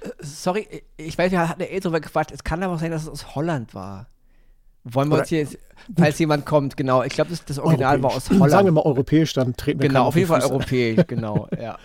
Äh, 0.02 0.10
sorry, 0.20 0.84
ich 0.98 1.18
weiß, 1.18 1.32
wir 1.32 1.50
hatten 1.50 1.62
ja 1.62 1.68
eh 1.68 1.80
drüber 1.80 2.00
gequatscht. 2.00 2.32
Es 2.32 2.44
kann 2.44 2.64
aber 2.64 2.76
auch 2.76 2.80
sein, 2.80 2.92
dass 2.92 3.04
es 3.04 3.10
aus 3.10 3.36
Holland 3.36 3.74
war. 3.74 4.08
Wollen 4.86 5.10
wir 5.10 5.16
Oder, 5.16 5.22
uns 5.24 5.30
hier, 5.30 5.48
falls 5.98 6.14
gut. 6.16 6.20
jemand 6.20 6.46
kommt, 6.46 6.78
genau. 6.78 7.04
Ich 7.04 7.14
glaube, 7.14 7.32
das, 7.32 7.44
das 7.44 7.60
Original 7.60 8.02
war 8.04 8.16
aus 8.16 8.30
Holland. 8.30 8.52
Sagen 8.52 8.68
wir 8.68 8.72
mal 8.72 8.86
europäisch, 8.86 9.34
dann 9.34 9.56
treten 9.58 9.82
wir 9.82 9.90
Genau, 9.90 10.06
auf 10.06 10.16
jeden 10.16 10.28
Fall 10.28 10.42
europäisch, 10.42 11.02
genau, 11.08 11.48
ja. 11.60 11.78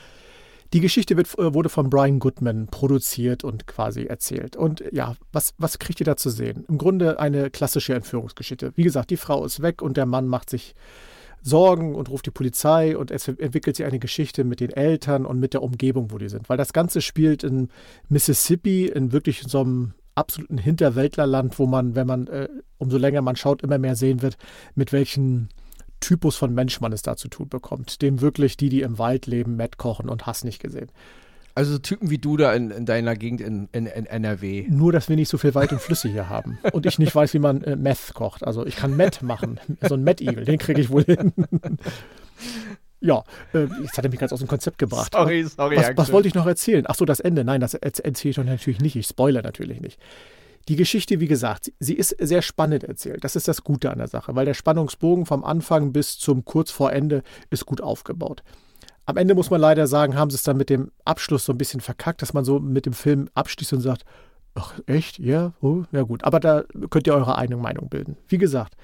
Die 0.72 0.80
Geschichte 0.80 1.16
wird, 1.16 1.36
äh, 1.38 1.52
wurde 1.52 1.68
von 1.68 1.90
Brian 1.90 2.18
Goodman 2.18 2.68
produziert 2.68 3.42
und 3.42 3.66
quasi 3.66 4.04
erzählt. 4.04 4.56
Und 4.56 4.84
ja, 4.92 5.16
was, 5.32 5.54
was 5.58 5.78
kriegt 5.78 6.00
ihr 6.00 6.06
da 6.06 6.16
zu 6.16 6.30
sehen? 6.30 6.64
Im 6.68 6.78
Grunde 6.78 7.18
eine 7.18 7.50
klassische 7.50 7.94
Entführungsgeschichte. 7.94 8.72
Wie 8.76 8.84
gesagt, 8.84 9.10
die 9.10 9.16
Frau 9.16 9.44
ist 9.44 9.62
weg 9.62 9.82
und 9.82 9.96
der 9.96 10.06
Mann 10.06 10.28
macht 10.28 10.50
sich 10.50 10.74
Sorgen 11.42 11.94
und 11.94 12.10
ruft 12.10 12.26
die 12.26 12.30
Polizei 12.30 12.96
und 12.96 13.10
es 13.10 13.26
entwickelt 13.26 13.76
sich 13.76 13.86
eine 13.86 13.98
Geschichte 13.98 14.44
mit 14.44 14.60
den 14.60 14.70
Eltern 14.70 15.24
und 15.24 15.40
mit 15.40 15.54
der 15.54 15.62
Umgebung, 15.62 16.10
wo 16.10 16.18
die 16.18 16.28
sind. 16.28 16.48
Weil 16.48 16.58
das 16.58 16.72
Ganze 16.72 17.00
spielt 17.00 17.42
in 17.42 17.68
Mississippi, 18.08 18.86
in 18.86 19.12
wirklich 19.12 19.42
so 19.46 19.60
einem 19.60 19.94
absoluten 20.14 20.58
Hinterwäldlerland, 20.58 21.58
wo 21.58 21.66
man, 21.66 21.94
wenn 21.94 22.06
man, 22.06 22.26
äh, 22.26 22.48
umso 22.78 22.98
länger 22.98 23.22
man 23.22 23.36
schaut, 23.36 23.62
immer 23.62 23.78
mehr 23.78 23.96
sehen 23.96 24.22
wird, 24.22 24.36
mit 24.74 24.92
welchen 24.92 25.48
Typus 26.00 26.36
von 26.36 26.54
Mensch 26.54 26.80
man 26.80 26.92
es 26.92 27.02
da 27.02 27.16
zu 27.16 27.28
tun 27.28 27.48
bekommt. 27.48 28.02
Dem 28.02 28.20
wirklich 28.20 28.56
die, 28.56 28.68
die 28.68 28.82
im 28.82 28.98
Wald 28.98 29.26
leben, 29.26 29.56
Matt 29.56 29.76
kochen 29.76 30.08
und 30.08 30.26
hast 30.26 30.44
nicht 30.44 30.60
gesehen. 30.60 30.90
Also 31.54 31.72
so 31.72 31.78
Typen 31.78 32.10
wie 32.10 32.18
du 32.18 32.36
da 32.36 32.54
in, 32.54 32.70
in 32.70 32.86
deiner 32.86 33.16
Gegend 33.16 33.40
in, 33.40 33.68
in, 33.72 33.86
in, 33.86 34.06
NRW. 34.06 34.66
Nur, 34.68 34.92
dass 34.92 35.08
wir 35.08 35.16
nicht 35.16 35.28
so 35.28 35.36
viel 35.36 35.54
Wald 35.54 35.72
und 35.72 35.80
Flüsse 35.80 36.08
hier 36.08 36.28
haben. 36.28 36.58
Und 36.72 36.86
ich 36.86 36.98
nicht 36.98 37.14
weiß, 37.14 37.34
wie 37.34 37.38
man 37.38 37.62
äh, 37.62 37.76
Meth 37.76 38.14
kocht. 38.14 38.44
Also 38.44 38.64
ich 38.64 38.76
kann 38.76 38.96
Meth 38.96 39.22
machen. 39.22 39.58
So 39.86 39.94
ein 39.94 40.04
Meth-Igel, 40.04 40.44
den 40.44 40.58
kriege 40.58 40.80
ich 40.80 40.90
wohl 40.90 41.04
hin. 41.04 41.32
ja, 43.00 43.24
äh, 43.52 43.66
jetzt 43.82 43.98
hat 43.98 44.04
er 44.04 44.10
mich 44.10 44.20
ganz 44.20 44.32
aus 44.32 44.38
dem 44.38 44.48
Konzept 44.48 44.78
gebracht. 44.78 45.12
Sorry, 45.12 45.44
sorry. 45.44 45.76
Was, 45.76 45.96
was 45.96 46.12
wollte 46.12 46.28
ich 46.28 46.34
noch 46.34 46.46
erzählen? 46.46 46.84
Ach 46.86 46.94
so, 46.94 47.04
das 47.04 47.20
Ende. 47.20 47.44
Nein, 47.44 47.60
das 47.60 47.74
erzähle 47.74 48.30
ich 48.30 48.36
doch 48.36 48.44
natürlich 48.44 48.80
nicht. 48.80 48.96
Ich 48.96 49.06
spoilere 49.06 49.42
natürlich 49.42 49.80
nicht. 49.80 49.98
Die 50.68 50.76
Geschichte, 50.76 51.20
wie 51.20 51.26
gesagt, 51.26 51.72
sie 51.80 51.94
ist 51.94 52.14
sehr 52.18 52.42
spannend 52.42 52.84
erzählt. 52.84 53.24
Das 53.24 53.36
ist 53.36 53.48
das 53.48 53.64
Gute 53.64 53.90
an 53.90 53.98
der 53.98 54.08
Sache, 54.08 54.34
weil 54.36 54.44
der 54.46 54.54
Spannungsbogen 54.54 55.26
vom 55.26 55.44
Anfang 55.44 55.92
bis 55.92 56.18
zum 56.18 56.44
kurz 56.44 56.70
vor 56.70 56.92
Ende 56.92 57.22
ist 57.50 57.66
gut 57.66 57.80
aufgebaut. 57.80 58.42
Am 59.06 59.16
Ende 59.16 59.34
muss 59.34 59.50
man 59.50 59.60
leider 59.60 59.86
sagen, 59.86 60.16
haben 60.16 60.30
sie 60.30 60.36
es 60.36 60.42
dann 60.42 60.56
mit 60.56 60.70
dem 60.70 60.92
Abschluss 61.04 61.44
so 61.44 61.52
ein 61.52 61.58
bisschen 61.58 61.80
verkackt, 61.80 62.22
dass 62.22 62.34
man 62.34 62.44
so 62.44 62.60
mit 62.60 62.86
dem 62.86 62.92
Film 62.92 63.28
abschließt 63.34 63.72
und 63.72 63.80
sagt, 63.80 64.04
ach 64.54 64.78
echt, 64.86 65.18
ja, 65.18 65.52
oh, 65.60 65.84
ja 65.90 66.02
gut. 66.02 66.22
Aber 66.24 66.38
da 66.38 66.64
könnt 66.90 67.06
ihr 67.06 67.14
eure 67.14 67.36
eigene 67.36 67.60
Meinung 67.60 67.88
bilden. 67.88 68.16
Wie 68.28 68.38
gesagt, 68.38 68.76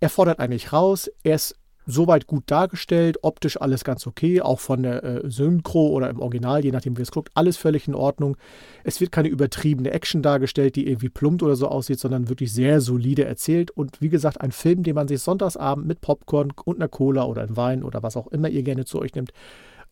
er 0.00 0.08
fordert 0.08 0.38
eigentlich 0.38 0.72
raus, 0.72 1.10
er 1.24 1.34
ist 1.34 1.56
soweit 1.86 2.26
gut 2.26 2.44
dargestellt, 2.48 3.18
optisch 3.22 3.60
alles 3.60 3.84
ganz 3.84 4.06
okay, 4.06 4.40
auch 4.40 4.58
von 4.58 4.82
der 4.82 5.04
äh, 5.04 5.30
Synchro 5.30 5.88
oder 5.88 6.10
im 6.10 6.20
Original, 6.20 6.64
je 6.64 6.72
nachdem 6.72 6.98
wie 6.98 7.02
es 7.02 7.12
guckt, 7.12 7.30
alles 7.34 7.56
völlig 7.56 7.86
in 7.86 7.94
Ordnung. 7.94 8.36
Es 8.84 9.00
wird 9.00 9.12
keine 9.12 9.28
übertriebene 9.28 9.92
Action 9.92 10.20
dargestellt, 10.20 10.76
die 10.76 10.88
irgendwie 10.88 11.08
plumpt 11.08 11.42
oder 11.42 11.54
so 11.54 11.68
aussieht, 11.68 12.00
sondern 12.00 12.28
wirklich 12.28 12.52
sehr 12.52 12.80
solide 12.80 13.24
erzählt 13.24 13.70
und 13.70 14.00
wie 14.00 14.08
gesagt, 14.08 14.40
ein 14.40 14.52
Film, 14.52 14.82
den 14.82 14.96
man 14.96 15.08
sich 15.08 15.22
sonntagsabend 15.22 15.86
mit 15.86 16.00
Popcorn 16.00 16.52
und 16.64 16.76
einer 16.76 16.88
Cola 16.88 17.24
oder 17.24 17.42
einem 17.42 17.56
Wein 17.56 17.82
oder 17.84 18.02
was 18.02 18.16
auch 18.16 18.26
immer 18.26 18.48
ihr 18.48 18.62
gerne 18.64 18.84
zu 18.84 19.00
euch 19.00 19.14
nimmt, 19.14 19.32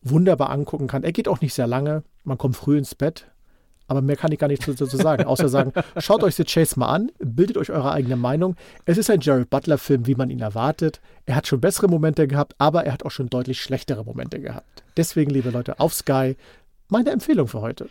wunderbar 0.01 0.49
angucken 0.49 0.87
kann. 0.87 1.03
Er 1.03 1.13
geht 1.13 1.27
auch 1.27 1.41
nicht 1.41 1.53
sehr 1.53 1.67
lange, 1.67 2.03
man 2.25 2.37
kommt 2.37 2.57
früh 2.57 2.77
ins 2.77 2.93
Bett, 2.93 3.31
aber 3.87 4.01
mehr 4.01 4.15
kann 4.15 4.31
ich 4.31 4.39
gar 4.39 4.47
nicht 4.47 4.67
dazu 4.67 4.85
sagen, 4.85 5.25
außer 5.25 5.49
sagen, 5.49 5.71
schaut 5.97 6.23
euch 6.23 6.35
The 6.35 6.43
Chase 6.43 6.79
mal 6.79 6.87
an, 6.87 7.11
bildet 7.19 7.57
euch 7.57 7.69
eure 7.69 7.91
eigene 7.91 8.15
Meinung. 8.15 8.55
Es 8.85 8.97
ist 8.97 9.09
ein 9.09 9.21
Jared 9.21 9.49
Butler-Film, 9.49 10.07
wie 10.07 10.15
man 10.15 10.29
ihn 10.29 10.39
erwartet. 10.39 11.01
Er 11.25 11.35
hat 11.35 11.47
schon 11.47 11.61
bessere 11.61 11.87
Momente 11.87 12.27
gehabt, 12.27 12.55
aber 12.57 12.85
er 12.85 12.93
hat 12.93 13.03
auch 13.03 13.11
schon 13.11 13.29
deutlich 13.29 13.61
schlechtere 13.61 14.03
Momente 14.03 14.39
gehabt. 14.39 14.83
Deswegen, 14.97 15.31
liebe 15.31 15.49
Leute, 15.49 15.79
auf 15.79 15.93
Sky, 15.93 16.35
meine 16.89 17.11
Empfehlung 17.11 17.47
für 17.47 17.61
heute. 17.61 17.87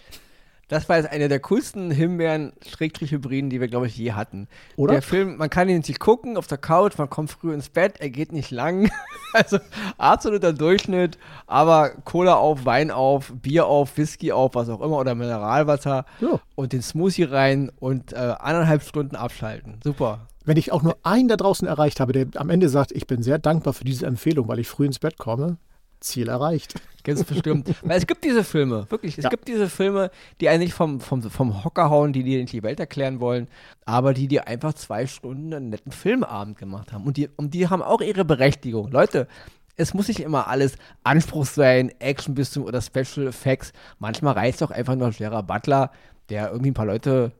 Das 0.68 0.88
war 0.88 0.96
jetzt 0.96 1.10
eine 1.10 1.28
der 1.28 1.40
coolsten 1.40 1.90
Himbeeren-Hybriden, 1.90 3.50
die 3.50 3.60
wir, 3.60 3.68
glaube 3.68 3.86
ich, 3.86 3.96
je 3.96 4.12
hatten. 4.12 4.48
Oder? 4.76 4.94
Der 4.94 5.02
Film, 5.02 5.36
man 5.36 5.50
kann 5.50 5.68
ihn 5.68 5.82
sich 5.82 5.98
gucken 5.98 6.36
auf 6.36 6.46
der 6.46 6.58
Couch, 6.58 6.96
man 6.98 7.10
kommt 7.10 7.30
früh 7.30 7.52
ins 7.52 7.68
Bett, 7.68 7.94
er 7.98 8.10
geht 8.10 8.32
nicht 8.32 8.50
lang. 8.50 8.90
also 9.32 9.58
absoluter 9.98 10.52
Durchschnitt, 10.52 11.18
aber 11.46 11.90
Cola 12.04 12.34
auf, 12.34 12.64
Wein 12.64 12.90
auf, 12.90 13.32
Bier 13.42 13.66
auf, 13.66 13.96
Whisky 13.98 14.32
auf, 14.32 14.54
was 14.54 14.68
auch 14.68 14.80
immer, 14.80 14.98
oder 14.98 15.14
Mineralwasser 15.14 16.06
ja. 16.20 16.40
und 16.54 16.72
den 16.72 16.82
Smoothie 16.82 17.24
rein 17.24 17.70
und 17.78 18.12
äh, 18.12 18.34
anderthalb 18.38 18.82
Stunden 18.82 19.16
abschalten. 19.16 19.80
Super. 19.82 20.26
Wenn 20.44 20.56
ich 20.58 20.72
auch 20.72 20.82
nur 20.82 20.96
einen 21.02 21.28
da 21.28 21.36
draußen 21.36 21.66
erreicht 21.66 22.00
habe, 22.00 22.12
der 22.12 22.26
am 22.36 22.50
Ende 22.50 22.68
sagt, 22.68 22.92
ich 22.92 23.06
bin 23.06 23.22
sehr 23.22 23.38
dankbar 23.38 23.72
für 23.72 23.84
diese 23.84 24.06
Empfehlung, 24.06 24.46
weil 24.46 24.58
ich 24.58 24.68
früh 24.68 24.84
ins 24.84 24.98
Bett 24.98 25.16
komme, 25.16 25.56
Ziel 26.04 26.28
erreicht. 26.28 26.74
Ganz 27.04 27.22
bestimmt. 27.22 27.74
Weil 27.82 27.98
es 27.98 28.06
gibt 28.06 28.24
diese 28.24 28.44
Filme, 28.44 28.86
wirklich. 28.90 29.18
Es 29.18 29.24
ja. 29.24 29.30
gibt 29.30 29.46
diese 29.46 29.68
Filme, 29.68 30.10
die 30.40 30.48
eigentlich 30.48 30.72
vom, 30.72 31.00
vom, 31.00 31.22
vom 31.22 31.62
Hocker 31.62 31.90
hauen, 31.90 32.14
die 32.14 32.22
dir 32.22 32.40
nicht 32.40 32.52
die 32.52 32.62
Welt 32.62 32.80
erklären 32.80 33.20
wollen, 33.20 33.48
aber 33.84 34.14
die 34.14 34.26
dir 34.26 34.48
einfach 34.48 34.72
zwei 34.72 35.06
Stunden 35.06 35.52
einen 35.52 35.68
netten 35.68 35.92
Filmabend 35.92 36.56
gemacht 36.56 36.92
haben. 36.92 37.04
Und 37.04 37.18
die, 37.18 37.28
und 37.36 37.52
die 37.52 37.68
haben 37.68 37.82
auch 37.82 38.00
ihre 38.00 38.24
Berechtigung. 38.24 38.90
Leute, 38.90 39.28
es 39.76 39.92
muss 39.92 40.08
nicht 40.08 40.20
immer 40.20 40.48
alles 40.48 40.76
Anspruch 41.02 41.44
sein, 41.44 41.92
Action 41.98 42.34
bis 42.34 42.52
zum 42.52 42.64
oder 42.64 42.80
Special 42.80 43.26
Effects. 43.26 43.72
Manchmal 43.98 44.34
reicht 44.34 44.56
es 44.56 44.62
auch 44.62 44.70
einfach 44.70 44.94
nur 44.94 45.12
schwerer 45.12 45.42
Butler, 45.42 45.90
der 46.30 46.50
irgendwie 46.50 46.70
ein 46.70 46.74
paar 46.74 46.86
Leute, 46.86 47.32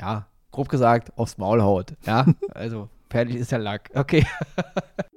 ja, 0.00 0.26
grob 0.50 0.68
gesagt, 0.68 1.16
aufs 1.16 1.38
Maul 1.38 1.62
haut. 1.62 1.94
Ja, 2.06 2.26
also 2.54 2.88
fertig 3.08 3.36
ist 3.36 3.52
der 3.52 3.60
Lack. 3.60 3.90
Okay. 3.94 4.26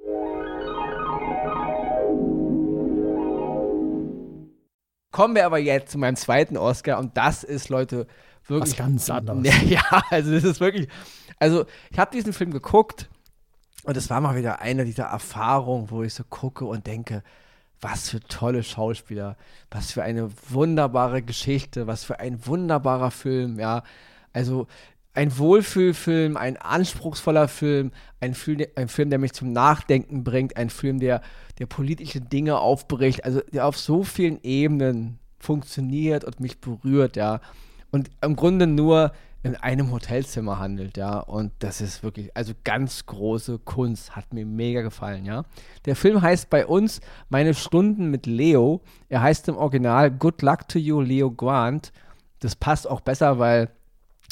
Kommen 5.16 5.34
wir 5.34 5.46
aber 5.46 5.56
jetzt 5.56 5.92
zu 5.92 5.96
meinem 5.96 6.16
zweiten 6.16 6.58
Oscar 6.58 6.98
und 6.98 7.16
das 7.16 7.42
ist, 7.42 7.70
Leute, 7.70 8.06
wirklich. 8.48 8.72
Was 8.72 8.76
ganz 8.76 9.08
anderes. 9.10 9.48
Ja, 9.66 9.80
also 10.10 10.30
das 10.30 10.44
ist 10.44 10.60
wirklich. 10.60 10.88
Also, 11.38 11.64
ich 11.90 11.98
habe 11.98 12.10
diesen 12.10 12.34
Film 12.34 12.50
geguckt 12.50 13.08
und 13.84 13.96
es 13.96 14.10
war 14.10 14.20
mal 14.20 14.36
wieder 14.36 14.60
eine 14.60 14.84
dieser 14.84 15.04
Erfahrungen, 15.04 15.90
wo 15.90 16.02
ich 16.02 16.12
so 16.12 16.22
gucke 16.22 16.66
und 16.66 16.86
denke, 16.86 17.22
was 17.80 18.10
für 18.10 18.20
tolle 18.20 18.62
Schauspieler, 18.62 19.38
was 19.70 19.90
für 19.90 20.02
eine 20.02 20.28
wunderbare 20.50 21.22
Geschichte, 21.22 21.86
was 21.86 22.04
für 22.04 22.20
ein 22.20 22.44
wunderbarer 22.44 23.10
Film, 23.10 23.58
ja. 23.58 23.84
Also 24.34 24.66
ein 25.16 25.38
Wohlfühlfilm, 25.38 26.36
ein 26.36 26.58
anspruchsvoller 26.58 27.48
Film, 27.48 27.90
ein 28.20 28.34
Film, 28.34 28.60
ein 28.76 28.88
Film, 28.88 29.10
der 29.10 29.18
mich 29.18 29.32
zum 29.32 29.52
Nachdenken 29.52 30.24
bringt, 30.24 30.56
ein 30.56 30.68
Film, 30.68 31.00
der, 31.00 31.22
der 31.58 31.66
politische 31.66 32.20
Dinge 32.20 32.58
aufbricht, 32.58 33.24
also 33.24 33.40
der 33.52 33.66
auf 33.66 33.78
so 33.78 34.04
vielen 34.04 34.38
Ebenen 34.42 35.18
funktioniert 35.38 36.24
und 36.24 36.40
mich 36.40 36.60
berührt, 36.60 37.16
ja. 37.16 37.40
Und 37.90 38.10
im 38.20 38.36
Grunde 38.36 38.66
nur 38.66 39.12
in 39.42 39.54
einem 39.54 39.90
Hotelzimmer 39.90 40.58
handelt, 40.58 40.98
ja. 40.98 41.18
Und 41.18 41.52
das 41.60 41.80
ist 41.80 42.02
wirklich, 42.02 42.36
also 42.36 42.52
ganz 42.64 43.06
große 43.06 43.58
Kunst, 43.60 44.16
hat 44.16 44.34
mir 44.34 44.44
mega 44.44 44.82
gefallen, 44.82 45.24
ja. 45.24 45.44
Der 45.86 45.96
Film 45.96 46.20
heißt 46.20 46.50
bei 46.50 46.66
uns 46.66 47.00
Meine 47.30 47.54
Stunden 47.54 48.10
mit 48.10 48.26
Leo. 48.26 48.82
Er 49.08 49.22
heißt 49.22 49.48
im 49.48 49.56
Original 49.56 50.10
Good 50.10 50.42
Luck 50.42 50.68
to 50.68 50.78
You, 50.78 51.00
Leo 51.00 51.30
Grant. 51.30 51.92
Das 52.40 52.54
passt 52.54 52.86
auch 52.86 53.00
besser, 53.00 53.38
weil 53.38 53.70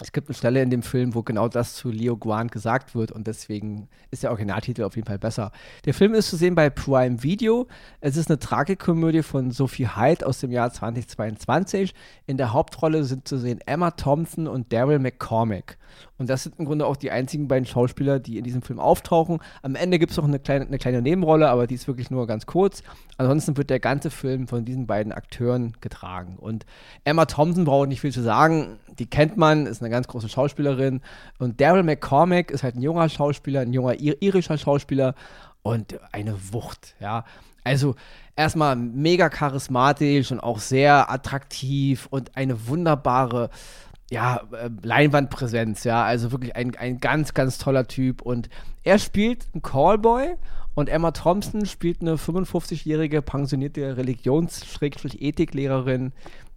es 0.00 0.10
gibt 0.10 0.28
eine 0.28 0.34
Stelle 0.34 0.60
in 0.60 0.70
dem 0.70 0.82
Film, 0.82 1.14
wo 1.14 1.22
genau 1.22 1.48
das 1.48 1.74
zu 1.74 1.90
Leo 1.90 2.16
Guan 2.16 2.48
gesagt 2.48 2.96
wird 2.96 3.12
und 3.12 3.28
deswegen 3.28 3.88
ist 4.10 4.24
der 4.24 4.30
Originaltitel 4.30 4.82
auf 4.82 4.96
jeden 4.96 5.06
Fall 5.06 5.18
besser. 5.18 5.52
Der 5.84 5.94
Film 5.94 6.14
ist 6.14 6.30
zu 6.30 6.36
sehen 6.36 6.56
bei 6.56 6.68
Prime 6.68 7.22
Video. 7.22 7.68
Es 8.00 8.16
ist 8.16 8.28
eine 8.28 8.40
Tragikomödie 8.40 9.22
von 9.22 9.52
Sophie 9.52 9.88
Hyde 9.94 10.26
aus 10.26 10.40
dem 10.40 10.50
Jahr 10.50 10.72
2022. 10.72 11.94
In 12.26 12.36
der 12.36 12.52
Hauptrolle 12.52 13.04
sind 13.04 13.28
zu 13.28 13.38
sehen 13.38 13.60
Emma 13.66 13.92
Thompson 13.92 14.48
und 14.48 14.72
Daryl 14.72 14.98
McCormick. 14.98 15.78
Und 16.16 16.30
das 16.30 16.44
sind 16.44 16.59
im 16.59 16.64
Grunde 16.64 16.87
auch 16.87 16.97
die 16.97 17.11
einzigen 17.11 17.49
beiden 17.49 17.66
Schauspieler, 17.66 18.21
die 18.21 18.38
in 18.38 18.44
diesem 18.44 18.62
Film 18.62 18.78
auftauchen. 18.78 19.40
Am 19.62 19.75
Ende 19.75 19.99
gibt 19.99 20.12
es 20.12 20.16
noch 20.16 20.25
eine 20.25 20.38
kleine, 20.38 20.66
eine 20.66 20.78
kleine 20.78 21.02
Nebenrolle, 21.02 21.49
aber 21.49 21.66
die 21.66 21.75
ist 21.75 21.88
wirklich 21.88 22.11
nur 22.11 22.26
ganz 22.26 22.47
kurz. 22.47 22.83
Ansonsten 23.16 23.56
wird 23.56 23.71
der 23.71 23.80
ganze 23.80 24.11
Film 24.11 24.47
von 24.47 24.64
diesen 24.64 24.87
beiden 24.87 25.12
Akteuren 25.12 25.75
getragen. 25.80 26.37
Und 26.38 26.66
Emma 27.02 27.25
Thompson 27.25 27.64
braucht 27.64 27.88
nicht 27.88 28.00
viel 28.00 28.12
zu 28.12 28.23
sagen. 28.23 28.78
Die 28.99 29.06
kennt 29.06 29.37
man, 29.37 29.66
ist 29.66 29.83
eine 29.83 29.90
ganz 29.90 30.06
große 30.06 30.28
Schauspielerin. 30.28 31.00
Und 31.38 31.61
Daryl 31.61 31.83
McCormick 31.83 32.50
ist 32.52 32.62
halt 32.62 32.76
ein 32.76 32.83
junger 32.83 33.09
Schauspieler, 33.09 33.61
ein 33.61 33.73
junger 33.73 34.00
irischer 34.00 34.56
Schauspieler 34.56 35.14
und 35.62 35.99
eine 36.12 36.52
Wucht, 36.52 36.94
ja. 37.00 37.25
Also 37.64 37.97
erstmal 38.37 38.76
mega 38.76 39.30
charismatisch 39.30 40.30
und 40.30 40.40
auch 40.40 40.59
sehr 40.59 41.11
attraktiv 41.11 42.06
und 42.11 42.37
eine 42.37 42.68
wunderbare 42.68 43.49
ja, 44.11 44.42
äh, 44.52 44.70
Leinwandpräsenz, 44.82 45.84
ja, 45.84 46.04
also 46.04 46.32
wirklich 46.32 46.56
ein, 46.56 46.75
ein 46.76 47.00
ganz, 47.00 47.34
ganz 47.34 47.58
toller 47.58 47.87
Typ. 47.87 48.23
Und 48.23 48.49
er 48.82 48.99
spielt 48.99 49.46
einen 49.52 49.61
Callboy 49.62 50.37
und 50.75 50.88
Emma 50.88 51.11
Thompson 51.12 51.66
spielt 51.66 52.00
eine 52.00 52.16
55-jährige 52.16 53.23
pensionierte 53.23 53.96
Religions-Ethiklehrerin, 53.96 56.12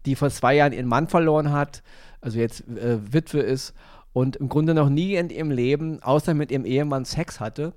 die 0.05 0.15
vor 0.15 0.29
zwei 0.29 0.55
Jahren 0.55 0.73
ihren 0.73 0.87
Mann 0.87 1.07
verloren 1.07 1.51
hat, 1.51 1.83
also 2.21 2.39
jetzt 2.39 2.67
äh, 2.67 3.13
Witwe 3.13 3.39
ist 3.39 3.73
und 4.13 4.37
im 4.37 4.49
Grunde 4.49 4.73
noch 4.73 4.89
nie 4.89 5.15
in 5.15 5.29
ihrem 5.29 5.51
Leben, 5.51 6.01
außer 6.01 6.33
mit 6.33 6.51
ihrem 6.51 6.65
Ehemann, 6.65 7.05
Sex 7.05 7.39
hatte 7.39 7.73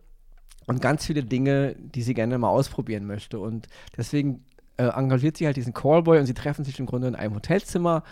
und 0.66 0.80
ganz 0.80 1.04
viele 1.04 1.22
Dinge, 1.22 1.76
die 1.78 2.02
sie 2.02 2.14
gerne 2.14 2.38
mal 2.38 2.48
ausprobieren 2.48 3.06
möchte. 3.06 3.38
Und 3.38 3.68
deswegen 3.96 4.44
äh, 4.76 4.84
engagiert 4.84 5.36
sie 5.36 5.46
halt 5.46 5.56
diesen 5.56 5.74
Callboy 5.74 6.18
und 6.18 6.26
sie 6.26 6.34
treffen 6.34 6.64
sich 6.64 6.78
im 6.78 6.86
Grunde 6.86 7.08
in 7.08 7.14
einem 7.14 7.34
Hotelzimmer 7.34 8.02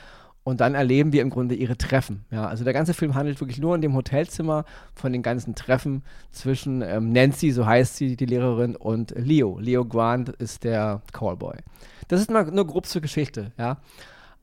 und 0.48 0.62
dann 0.62 0.74
erleben 0.74 1.12
wir 1.12 1.20
im 1.20 1.28
Grunde 1.28 1.54
ihre 1.54 1.76
Treffen. 1.76 2.24
Ja, 2.30 2.46
also 2.46 2.64
der 2.64 2.72
ganze 2.72 2.94
Film 2.94 3.14
handelt 3.14 3.38
wirklich 3.38 3.58
nur 3.58 3.74
in 3.74 3.82
dem 3.82 3.94
Hotelzimmer 3.94 4.64
von 4.94 5.12
den 5.12 5.22
ganzen 5.22 5.54
Treffen 5.54 6.02
zwischen 6.32 6.80
ähm, 6.80 7.12
Nancy, 7.12 7.50
so 7.50 7.66
heißt 7.66 7.96
sie, 7.96 8.16
die 8.16 8.24
Lehrerin, 8.24 8.74
und 8.74 9.10
Leo. 9.14 9.58
Leo 9.58 9.84
Grant 9.84 10.30
ist 10.30 10.64
der 10.64 11.02
Callboy. 11.12 11.58
Das 12.08 12.22
ist 12.22 12.30
mal 12.30 12.46
nur 12.46 12.66
grob 12.66 12.86
zur 12.86 13.02
Geschichte, 13.02 13.52
ja. 13.58 13.76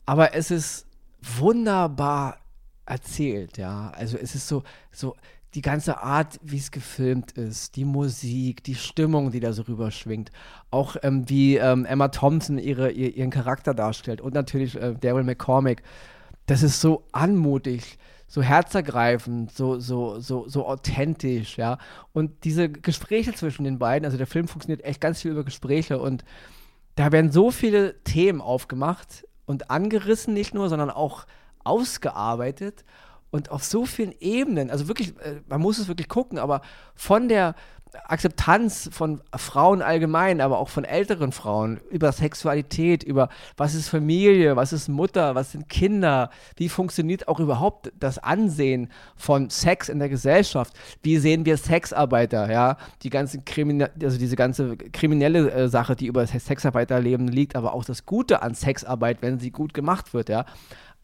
Aber 0.05 0.35
es 0.35 0.51
ist 0.51 0.85
wunderbar 1.23 2.37
erzählt, 2.85 3.57
ja. 3.57 3.91
Also 3.95 4.19
es 4.19 4.35
ist 4.35 4.47
so, 4.47 4.61
so, 4.91 5.15
die 5.55 5.61
ganze 5.61 6.03
Art, 6.03 6.37
wie 6.43 6.57
es 6.57 6.69
gefilmt 6.69 7.31
ist, 7.31 7.77
die 7.77 7.85
Musik, 7.85 8.61
die 8.63 8.75
Stimmung, 8.75 9.31
die 9.31 9.39
da 9.39 9.53
so 9.53 9.61
rüberschwingt, 9.61 10.29
auch 10.69 10.97
ähm, 11.01 11.29
wie 11.29 11.55
ähm, 11.55 11.85
Emma 11.85 12.09
Thompson 12.09 12.57
ihre, 12.57 12.91
ihr, 12.91 13.15
ihren 13.15 13.29
Charakter 13.29 13.73
darstellt 13.73 14.19
und 14.19 14.33
natürlich 14.33 14.75
äh, 14.75 14.93
Daryl 14.99 15.23
McCormick, 15.23 15.81
das 16.45 16.61
ist 16.61 16.81
so 16.81 17.05
anmutig, 17.13 17.97
so 18.27 18.41
herzergreifend, 18.41 19.51
so, 19.53 19.79
so, 19.79 20.19
so, 20.19 20.45
so 20.47 20.67
authentisch, 20.67 21.57
ja. 21.57 21.77
Und 22.11 22.43
diese 22.43 22.69
Gespräche 22.69 23.33
zwischen 23.33 23.63
den 23.63 23.79
beiden, 23.79 24.05
also 24.05 24.17
der 24.17 24.27
Film 24.27 24.49
funktioniert 24.49 24.83
echt 24.83 24.99
ganz 24.99 25.21
viel 25.21 25.31
über 25.31 25.45
Gespräche 25.45 25.99
und 25.99 26.25
da 26.95 27.13
werden 27.13 27.31
so 27.31 27.49
viele 27.49 28.03
Themen 28.03 28.41
aufgemacht 28.41 29.25
und 29.45 29.71
angerissen 29.71 30.33
nicht 30.33 30.53
nur, 30.53 30.67
sondern 30.67 30.89
auch 30.89 31.25
ausgearbeitet 31.63 32.83
und 33.35 33.51
auf 33.51 33.65
so 33.65 33.85
vielen 33.85 34.13
Ebenen, 34.21 34.71
also 34.71 34.87
wirklich, 34.87 35.09
äh, 35.19 35.41
man 35.47 35.59
muss 35.59 35.77
es 35.77 35.89
wirklich 35.89 36.07
gucken, 36.07 36.39
aber 36.39 36.61
von 36.95 37.27
der 37.27 37.53
Akzeptanz 38.07 38.89
von 38.91 39.21
Frauen 39.35 39.81
allgemein, 39.81 40.41
aber 40.41 40.59
auch 40.59 40.69
von 40.69 40.83
älteren 40.83 41.31
Frauen 41.31 41.79
über 41.89 42.11
Sexualität, 42.11 43.03
über 43.03 43.29
was 43.57 43.75
ist 43.75 43.89
Familie, 43.89 44.55
was 44.55 44.73
ist 44.73 44.87
Mutter, 44.87 45.35
was 45.35 45.51
sind 45.51 45.69
Kinder, 45.69 46.29
wie 46.55 46.69
funktioniert 46.69 47.27
auch 47.27 47.39
überhaupt 47.39 47.91
das 47.99 48.17
Ansehen 48.17 48.89
von 49.15 49.49
Sex 49.49 49.89
in 49.89 49.99
der 49.99 50.09
Gesellschaft, 50.09 50.73
wie 51.03 51.17
sehen 51.17 51.45
wir 51.45 51.57
Sexarbeiter, 51.57 52.51
ja, 52.51 52.77
die 53.03 53.09
ganzen 53.09 53.45
Kriminelle, 53.45 53.91
also 54.01 54.17
diese 54.17 54.35
ganze 54.35 54.77
kriminelle 54.77 55.51
äh, 55.51 55.67
Sache, 55.69 55.95
die 55.95 56.07
über 56.07 56.25
Sexarbeiterleben 56.25 57.27
liegt, 57.27 57.55
aber 57.55 57.73
auch 57.73 57.85
das 57.85 58.05
Gute 58.05 58.41
an 58.41 58.55
Sexarbeit, 58.55 59.21
wenn 59.21 59.39
sie 59.39 59.51
gut 59.51 59.73
gemacht 59.73 60.13
wird, 60.13 60.29
ja 60.29 60.45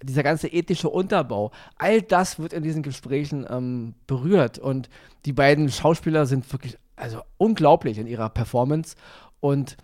dieser 0.01 0.24
ganze 0.24 0.48
ethische 0.48 0.89
Unterbau, 0.89 1.51
all 1.77 2.01
das 2.01 2.39
wird 2.39 2.53
in 2.53 2.63
diesen 2.63 2.84
Gesprächen 2.84 3.46
ähm, 3.50 3.93
berührt. 4.08 4.60
Und 4.60 4.89
die 5.25 5.34
beiden 5.34 5.70
Schauspieler 5.70 6.25
sind 6.25 6.51
wirklich, 6.51 6.77
also 6.96 7.22
unglaublich 7.38 7.98
in 7.98 8.08
ihrer 8.08 8.29
Performance. 8.29 8.96
Und 9.39 9.77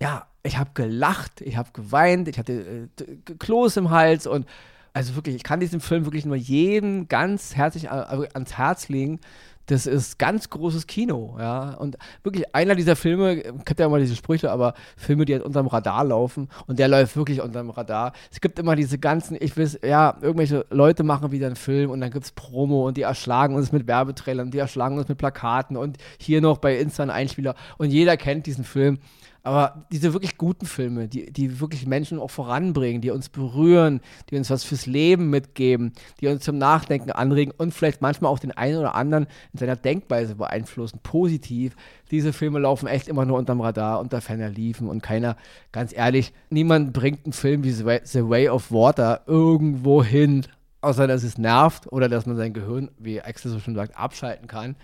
ja, 0.00 0.26
ich 0.42 0.58
habe 0.58 0.70
gelacht, 0.74 1.40
ich 1.40 1.56
habe 1.56 1.70
geweint, 1.72 2.28
ich 2.28 2.38
hatte 2.38 2.88
äh, 3.00 3.34
Kloß 3.38 3.76
im 3.78 3.90
Hals 3.90 4.26
und 4.26 4.46
also 4.92 5.14
wirklich, 5.14 5.36
ich 5.36 5.42
kann 5.42 5.60
diesem 5.60 5.80
Film 5.80 6.06
wirklich 6.06 6.24
nur 6.24 6.36
jedem 6.36 7.06
ganz 7.08 7.54
herzlich 7.54 7.84
äh, 7.84 7.88
ans 7.88 8.56
Herz 8.56 8.88
legen, 8.88 9.20
das 9.66 9.86
ist 9.86 10.18
ganz 10.18 10.48
großes 10.48 10.86
Kino, 10.86 11.36
ja. 11.38 11.74
Und 11.74 11.96
wirklich 12.22 12.54
einer 12.54 12.74
dieser 12.74 12.96
Filme, 12.96 13.42
kennt 13.64 13.80
ja 13.80 13.86
immer 13.86 13.98
diese 13.98 14.16
Sprüche, 14.16 14.50
aber 14.50 14.74
Filme, 14.96 15.24
die 15.24 15.34
halt 15.34 15.42
unterm 15.42 15.66
Radar 15.66 16.04
laufen 16.04 16.48
und 16.66 16.78
der 16.78 16.88
läuft 16.88 17.16
wirklich 17.16 17.40
unterm 17.40 17.70
Radar. 17.70 18.12
Es 18.30 18.40
gibt 18.40 18.58
immer 18.58 18.76
diese 18.76 18.98
ganzen, 18.98 19.36
ich 19.40 19.56
weiß, 19.56 19.80
ja, 19.84 20.16
irgendwelche 20.20 20.66
Leute 20.70 21.02
machen 21.02 21.32
wieder 21.32 21.46
einen 21.46 21.56
Film 21.56 21.90
und 21.90 22.00
dann 22.00 22.10
gibt 22.10 22.24
es 22.24 22.32
Promo 22.32 22.86
und 22.86 22.96
die 22.96 23.02
erschlagen 23.02 23.54
uns 23.54 23.72
mit 23.72 23.86
Werbetrailern, 23.86 24.50
die 24.50 24.58
erschlagen 24.58 24.98
uns 24.98 25.08
mit 25.08 25.18
Plakaten 25.18 25.76
und 25.76 25.98
hier 26.18 26.40
noch 26.40 26.58
bei 26.58 26.78
Insta 26.78 27.02
ein 27.02 27.10
Einspieler 27.10 27.54
und 27.78 27.90
jeder 27.90 28.16
kennt 28.16 28.46
diesen 28.46 28.64
Film. 28.64 28.98
Aber 29.46 29.86
diese 29.92 30.12
wirklich 30.12 30.38
guten 30.38 30.66
Filme, 30.66 31.06
die, 31.06 31.32
die 31.32 31.60
wirklich 31.60 31.86
Menschen 31.86 32.18
auch 32.18 32.32
voranbringen, 32.32 33.00
die 33.00 33.12
uns 33.12 33.28
berühren, 33.28 34.00
die 34.28 34.36
uns 34.36 34.50
was 34.50 34.64
fürs 34.64 34.86
Leben 34.86 35.30
mitgeben, 35.30 35.92
die 36.20 36.26
uns 36.26 36.42
zum 36.42 36.58
Nachdenken 36.58 37.12
anregen 37.12 37.54
und 37.56 37.72
vielleicht 37.72 38.02
manchmal 38.02 38.32
auch 38.32 38.40
den 38.40 38.50
einen 38.50 38.76
oder 38.76 38.96
anderen 38.96 39.28
in 39.52 39.60
seiner 39.60 39.76
Denkweise 39.76 40.34
beeinflussen, 40.34 40.98
positiv. 41.04 41.76
Diese 42.10 42.32
Filme 42.32 42.58
laufen 42.58 42.88
echt 42.88 43.06
immer 43.06 43.24
nur 43.24 43.38
unterm 43.38 43.60
Radar, 43.60 44.00
unter 44.00 44.20
ferner 44.20 44.48
Liefen 44.48 44.88
und 44.88 45.00
keiner, 45.00 45.36
ganz 45.70 45.96
ehrlich, 45.96 46.32
niemand 46.50 46.92
bringt 46.92 47.24
einen 47.24 47.32
Film 47.32 47.62
wie 47.62 47.70
The 47.70 47.84
Way 48.28 48.48
of 48.48 48.72
Water 48.72 49.20
irgendwo 49.28 50.02
hin, 50.02 50.44
außer 50.80 51.06
dass 51.06 51.22
es 51.22 51.38
nervt 51.38 51.86
oder 51.92 52.08
dass 52.08 52.26
man 52.26 52.36
sein 52.36 52.52
Gehirn, 52.52 52.90
wie 52.98 53.22
Axel 53.22 53.52
so 53.52 53.60
schon 53.60 53.76
sagt, 53.76 53.96
abschalten 53.96 54.48
kann. 54.48 54.74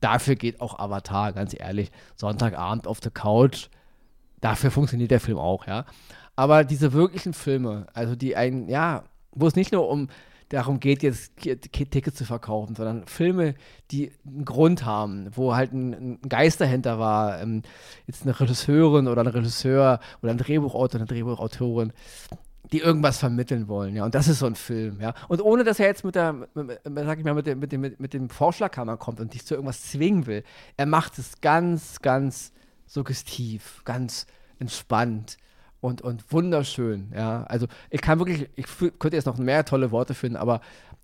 Dafür 0.00 0.36
geht 0.36 0.62
auch 0.62 0.78
Avatar, 0.78 1.34
ganz 1.34 1.54
ehrlich. 1.54 1.90
Sonntagabend 2.16 2.86
auf 2.86 3.00
der 3.00 3.12
Couch, 3.12 3.68
dafür 4.40 4.70
funktioniert 4.70 5.10
der 5.10 5.20
Film 5.20 5.38
auch, 5.38 5.66
ja. 5.66 5.84
Aber 6.36 6.64
diese 6.64 6.92
wirklichen 6.92 7.32
Filme, 7.32 7.86
also 7.94 8.14
die 8.14 8.36
einen, 8.36 8.68
ja, 8.68 9.04
wo 9.32 9.46
es 9.46 9.56
nicht 9.56 9.72
nur 9.72 9.88
um 9.88 10.08
darum 10.48 10.78
geht, 10.78 11.02
jetzt 11.02 11.32
Tickets 11.36 12.16
zu 12.16 12.24
verkaufen, 12.24 12.76
sondern 12.76 13.06
Filme, 13.06 13.54
die 13.90 14.12
einen 14.24 14.44
Grund 14.44 14.84
haben, 14.84 15.28
wo 15.34 15.56
halt 15.56 15.72
ein, 15.72 15.92
ein 15.92 16.20
Geist 16.28 16.60
dahinter 16.60 16.98
war, 16.98 17.40
ähm, 17.40 17.62
jetzt 18.06 18.22
eine 18.22 18.38
Regisseurin 18.38 19.08
oder 19.08 19.22
ein 19.22 19.26
Regisseur 19.26 19.98
oder 20.22 20.30
ein 20.30 20.38
Drehbuchautor, 20.38 21.00
eine 21.00 21.08
Drehbuchautorin, 21.08 21.92
die 22.72 22.78
irgendwas 22.78 23.18
vermitteln 23.18 23.66
wollen, 23.68 23.96
ja. 23.96 24.04
Und 24.04 24.14
das 24.14 24.28
ist 24.28 24.38
so 24.38 24.46
ein 24.46 24.54
Film, 24.54 25.00
ja. 25.00 25.14
Und 25.28 25.42
ohne 25.42 25.64
dass 25.64 25.80
er 25.80 25.86
jetzt 25.86 26.04
mit 26.04 26.14
der, 26.14 26.32
mit, 26.32 26.48
sag 26.84 27.18
ich 27.18 27.24
mal, 27.24 27.34
mit 27.34 27.46
dem, 27.46 27.58
mit 27.58 27.72
dem, 27.72 27.80
mit 27.98 28.12
dem 28.12 28.30
Vorschlaghammer 28.30 28.96
kommt 28.96 29.20
und 29.20 29.34
dich 29.34 29.44
zu 29.44 29.54
irgendwas 29.54 29.82
zwingen 29.82 30.26
will, 30.26 30.44
er 30.76 30.86
macht 30.86 31.18
es 31.18 31.40
ganz, 31.40 32.00
ganz 32.02 32.52
suggestiv, 32.86 33.82
ganz 33.84 34.26
entspannt 34.58 35.36
und, 35.80 36.02
und 36.02 36.32
wunderschön, 36.32 37.12
ja. 37.14 37.44
Also 37.44 37.66
ich 37.90 38.00
kann 38.00 38.18
wirklich, 38.18 38.48
ich 38.56 38.66
könnte 38.98 39.16
jetzt 39.16 39.26
noch 39.26 39.38
mehr 39.38 39.64
tolle 39.64 39.90
Worte 39.90 40.14
finden, 40.14 40.36
aber 40.36 40.60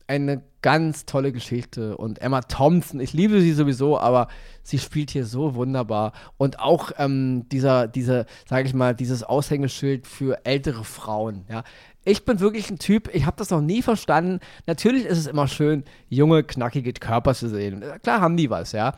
eine 0.08 0.42
ganz 0.60 1.06
tolle 1.06 1.32
Geschichte 1.32 1.96
und 1.96 2.20
Emma 2.20 2.40
Thompson, 2.42 3.00
ich 3.00 3.12
liebe 3.12 3.40
sie 3.40 3.52
sowieso, 3.52 3.98
aber 3.98 4.28
sie 4.62 4.78
spielt 4.78 5.10
hier 5.10 5.24
so 5.24 5.54
wunderbar 5.54 6.12
und 6.36 6.58
auch 6.58 6.92
ähm, 6.98 7.48
dieser, 7.50 7.86
dieser, 7.88 8.26
sage 8.48 8.66
ich 8.66 8.74
mal, 8.74 8.94
dieses 8.94 9.22
Aushängeschild 9.22 10.06
für 10.06 10.44
ältere 10.44 10.84
Frauen, 10.84 11.44
ja. 11.48 11.62
Ich 12.04 12.24
bin 12.24 12.40
wirklich 12.40 12.68
ein 12.68 12.80
Typ, 12.80 13.14
ich 13.14 13.26
habe 13.26 13.36
das 13.36 13.50
noch 13.50 13.60
nie 13.60 13.80
verstanden. 13.80 14.40
Natürlich 14.66 15.04
ist 15.04 15.18
es 15.18 15.28
immer 15.28 15.46
schön, 15.46 15.84
junge, 16.08 16.42
knackige 16.42 16.92
Körper 16.94 17.32
zu 17.32 17.48
sehen. 17.48 17.84
Klar 18.02 18.20
haben 18.20 18.36
die 18.36 18.50
was, 18.50 18.72
ja 18.72 18.96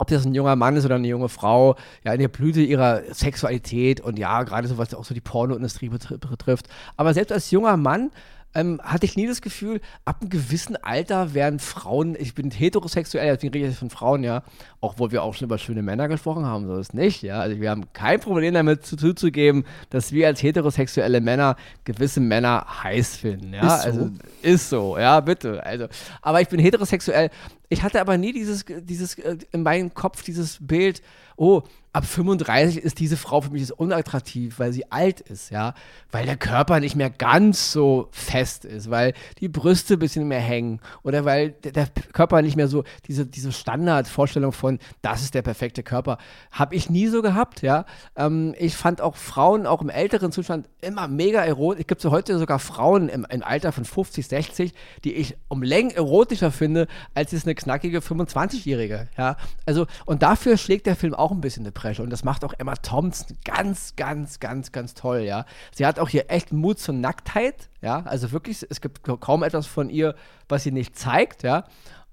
ob 0.00 0.08
das 0.08 0.24
ein 0.24 0.34
junger 0.34 0.56
Mann 0.56 0.76
ist 0.76 0.86
oder 0.86 0.94
eine 0.94 1.06
junge 1.06 1.28
Frau, 1.28 1.76
ja, 2.04 2.14
in 2.14 2.20
der 2.20 2.28
Blüte 2.28 2.62
ihrer 2.62 3.02
Sexualität 3.12 4.00
und 4.00 4.18
ja, 4.18 4.42
gerade 4.44 4.66
so 4.66 4.78
was 4.78 4.94
auch 4.94 5.04
so 5.04 5.12
die 5.12 5.20
Pornoindustrie 5.20 5.90
betrifft. 5.90 6.68
Aber 6.96 7.12
selbst 7.12 7.32
als 7.32 7.50
junger 7.50 7.76
Mann 7.76 8.10
ähm, 8.54 8.80
hatte 8.82 9.06
ich 9.06 9.16
nie 9.16 9.26
das 9.26 9.42
Gefühl, 9.42 9.80
ab 10.04 10.18
einem 10.20 10.30
gewissen 10.30 10.76
Alter 10.76 11.34
werden 11.34 11.58
Frauen, 11.58 12.16
ich 12.18 12.34
bin 12.34 12.50
heterosexuell, 12.50 13.34
deswegen 13.34 13.52
rede 13.52 13.68
ich 13.68 13.76
von 13.76 13.90
Frauen, 13.90 14.24
ja, 14.24 14.42
obwohl 14.80 15.12
wir 15.12 15.22
auch 15.22 15.34
schon 15.34 15.46
über 15.46 15.58
schöne 15.58 15.82
Männer 15.82 16.08
gesprochen 16.08 16.44
haben, 16.44 16.66
so 16.66 16.76
ist 16.76 16.94
nicht, 16.94 17.22
ja. 17.22 17.40
Also 17.40 17.60
wir 17.60 17.70
haben 17.70 17.92
kein 17.92 18.20
Problem 18.20 18.54
damit 18.54 18.84
zuzugeben, 18.84 19.64
dass 19.90 20.12
wir 20.12 20.26
als 20.26 20.42
heterosexuelle 20.42 21.20
Männer 21.20 21.56
gewisse 21.84 22.20
Männer 22.20 22.66
heiß 22.82 23.16
finden, 23.16 23.54
ja. 23.54 23.76
Ist 23.76 23.82
so. 23.82 23.88
Also 23.88 24.10
ist 24.42 24.70
so, 24.70 24.98
ja, 24.98 25.20
bitte. 25.20 25.64
Also, 25.64 25.86
aber 26.22 26.40
ich 26.40 26.48
bin 26.48 26.58
heterosexuell. 26.58 27.30
Ich 27.68 27.84
hatte 27.84 28.00
aber 28.00 28.18
nie 28.18 28.32
dieses, 28.32 28.64
dieses, 28.66 29.16
äh, 29.18 29.38
in 29.52 29.62
meinem 29.62 29.94
Kopf 29.94 30.24
dieses 30.24 30.58
Bild, 30.60 31.02
oh, 31.36 31.62
ab 31.92 32.04
35 32.06 32.78
ist 32.78 33.00
diese 33.00 33.16
Frau 33.16 33.40
für 33.40 33.50
mich 33.50 33.72
unattraktiv, 33.72 34.58
weil 34.58 34.72
sie 34.72 34.90
alt 34.92 35.20
ist, 35.20 35.50
ja, 35.50 35.74
weil 36.12 36.24
der 36.24 36.36
Körper 36.36 36.78
nicht 36.78 36.94
mehr 36.94 37.10
ganz 37.10 37.72
so 37.72 38.08
fest 38.12 38.64
ist, 38.64 38.90
weil 38.90 39.12
die 39.38 39.48
Brüste 39.48 39.94
ein 39.94 39.98
bisschen 39.98 40.28
mehr 40.28 40.40
hängen 40.40 40.80
oder 41.02 41.24
weil 41.24 41.50
der, 41.50 41.88
Körper 42.12 42.42
nicht 42.42 42.56
mehr 42.56 42.68
so 42.68 42.84
diese, 43.08 43.26
diese 43.26 43.50
Standardvorstellung 43.50 44.52
von, 44.52 44.78
das 45.02 45.22
ist 45.22 45.34
der 45.34 45.42
perfekte 45.42 45.82
Körper, 45.82 46.18
habe 46.52 46.76
ich 46.76 46.90
nie 46.90 47.08
so 47.08 47.22
gehabt, 47.22 47.62
ja. 47.62 47.84
Ähm, 48.14 48.54
ich 48.58 48.76
fand 48.76 49.00
auch 49.00 49.16
Frauen 49.16 49.66
auch 49.66 49.82
im 49.82 49.88
älteren 49.88 50.30
Zustand 50.30 50.68
immer 50.80 51.08
mega 51.08 51.44
erotisch. 51.44 51.80
Es 51.80 51.86
gibt 51.88 52.00
so 52.00 52.12
heute 52.12 52.38
sogar 52.38 52.60
Frauen 52.60 53.08
im, 53.08 53.26
im 53.28 53.42
Alter 53.42 53.72
von 53.72 53.84
50, 53.84 54.28
60, 54.28 54.74
die 55.02 55.14
ich 55.14 55.36
um 55.48 55.62
Längen 55.62 55.90
erotischer 55.90 56.52
finde, 56.52 56.86
als 57.14 57.32
jetzt 57.32 57.46
eine 57.46 57.56
knackige 57.56 57.98
25-Jährige, 57.98 59.08
ja. 59.18 59.36
Also, 59.66 59.86
und 60.06 60.22
dafür 60.22 60.56
schlägt 60.56 60.86
der 60.86 60.94
Film 60.94 61.14
auch 61.14 61.32
ein 61.32 61.40
bisschen 61.40 61.64
eine 61.64 61.72
Pressure. 61.80 62.04
Und 62.04 62.10
das 62.10 62.24
macht 62.24 62.44
auch 62.44 62.52
Emma 62.58 62.74
Thompson 62.74 63.38
ganz, 63.44 63.96
ganz, 63.96 64.38
ganz, 64.38 64.70
ganz 64.70 64.94
toll, 64.94 65.20
ja. 65.20 65.46
Sie 65.74 65.86
hat 65.86 65.98
auch 65.98 66.08
hier 66.08 66.30
echt 66.30 66.52
Mut 66.52 66.78
zur 66.78 66.94
Nacktheit, 66.94 67.70
ja. 67.80 68.02
Also 68.04 68.32
wirklich, 68.32 68.66
es 68.68 68.80
gibt 68.80 69.02
kaum 69.02 69.42
etwas 69.42 69.66
von 69.66 69.88
ihr, 69.88 70.14
was 70.48 70.62
sie 70.62 70.72
nicht 70.72 70.98
zeigt, 70.98 71.42
ja. 71.42 71.64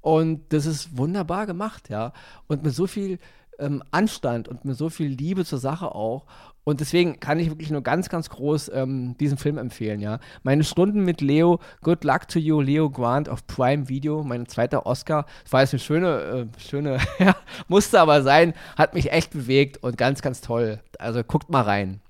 Und 0.01 0.53
das 0.53 0.65
ist 0.65 0.97
wunderbar 0.97 1.45
gemacht, 1.45 1.89
ja. 1.89 2.13
Und 2.47 2.63
mit 2.63 2.73
so 2.73 2.87
viel 2.87 3.19
ähm, 3.59 3.83
Anstand 3.91 4.47
und 4.47 4.65
mit 4.65 4.77
so 4.77 4.89
viel 4.89 5.07
Liebe 5.07 5.45
zur 5.45 5.59
Sache 5.59 5.93
auch. 5.93 6.25
Und 6.63 6.81
deswegen 6.81 7.21
kann 7.21 7.39
ich 7.39 7.49
wirklich 7.49 7.71
nur 7.71 7.81
ganz, 7.81 8.09
ganz 8.09 8.29
groß 8.29 8.71
ähm, 8.73 9.15
diesen 9.19 9.37
Film 9.37 9.57
empfehlen, 9.57 10.01
ja. 10.01 10.19
Meine 10.43 10.65
Stunden 10.65 11.05
mit 11.05 11.21
Leo, 11.21 11.61
Good 11.81 12.03
Luck 12.03 12.27
to 12.27 12.39
You, 12.39 12.59
Leo 12.59 12.89
Grant 12.89 13.29
auf 13.29 13.47
Prime 13.47 13.87
Video, 13.87 14.21
mein 14.23 14.47
zweiter 14.47 14.85
Oscar. 14.85 15.25
Das 15.43 15.53
war 15.53 15.61
jetzt 15.61 15.73
eine 15.73 15.79
schöne, 15.79 16.07
äh, 16.19 16.59
schöne, 16.59 16.99
musste 17.69 18.01
aber 18.01 18.21
sein, 18.21 18.53
hat 18.77 18.93
mich 18.93 19.13
echt 19.13 19.31
bewegt 19.31 19.81
und 19.81 19.97
ganz, 19.97 20.21
ganz 20.21 20.41
toll. 20.41 20.81
Also 20.99 21.23
guckt 21.23 21.49
mal 21.49 21.61
rein. 21.61 22.01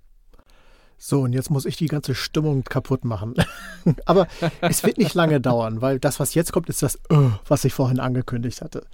So, 0.98 1.22
und 1.22 1.34
jetzt 1.34 1.52
muss 1.52 1.66
ich 1.66 1.78
die 1.78 1.86
ganze 1.86 2.16
Stimmung 2.16 2.64
kaputt 2.64 3.06
machen. 3.06 3.36
aber 4.06 4.28
es 4.62 4.84
wird 4.84 4.98
nicht 4.98 5.14
lange 5.14 5.40
dauern, 5.40 5.82
weil 5.82 6.00
das, 6.00 6.20
was 6.20 6.34
jetzt 6.34 6.52
kommt, 6.52 6.70
ist 6.70 6.82
das, 6.82 7.00
uh, 7.12 7.30
was 7.48 7.64
ich 7.64 7.74
vorhin 7.74 8.00
angekündigt 8.00 8.62
hatte. 8.62 8.88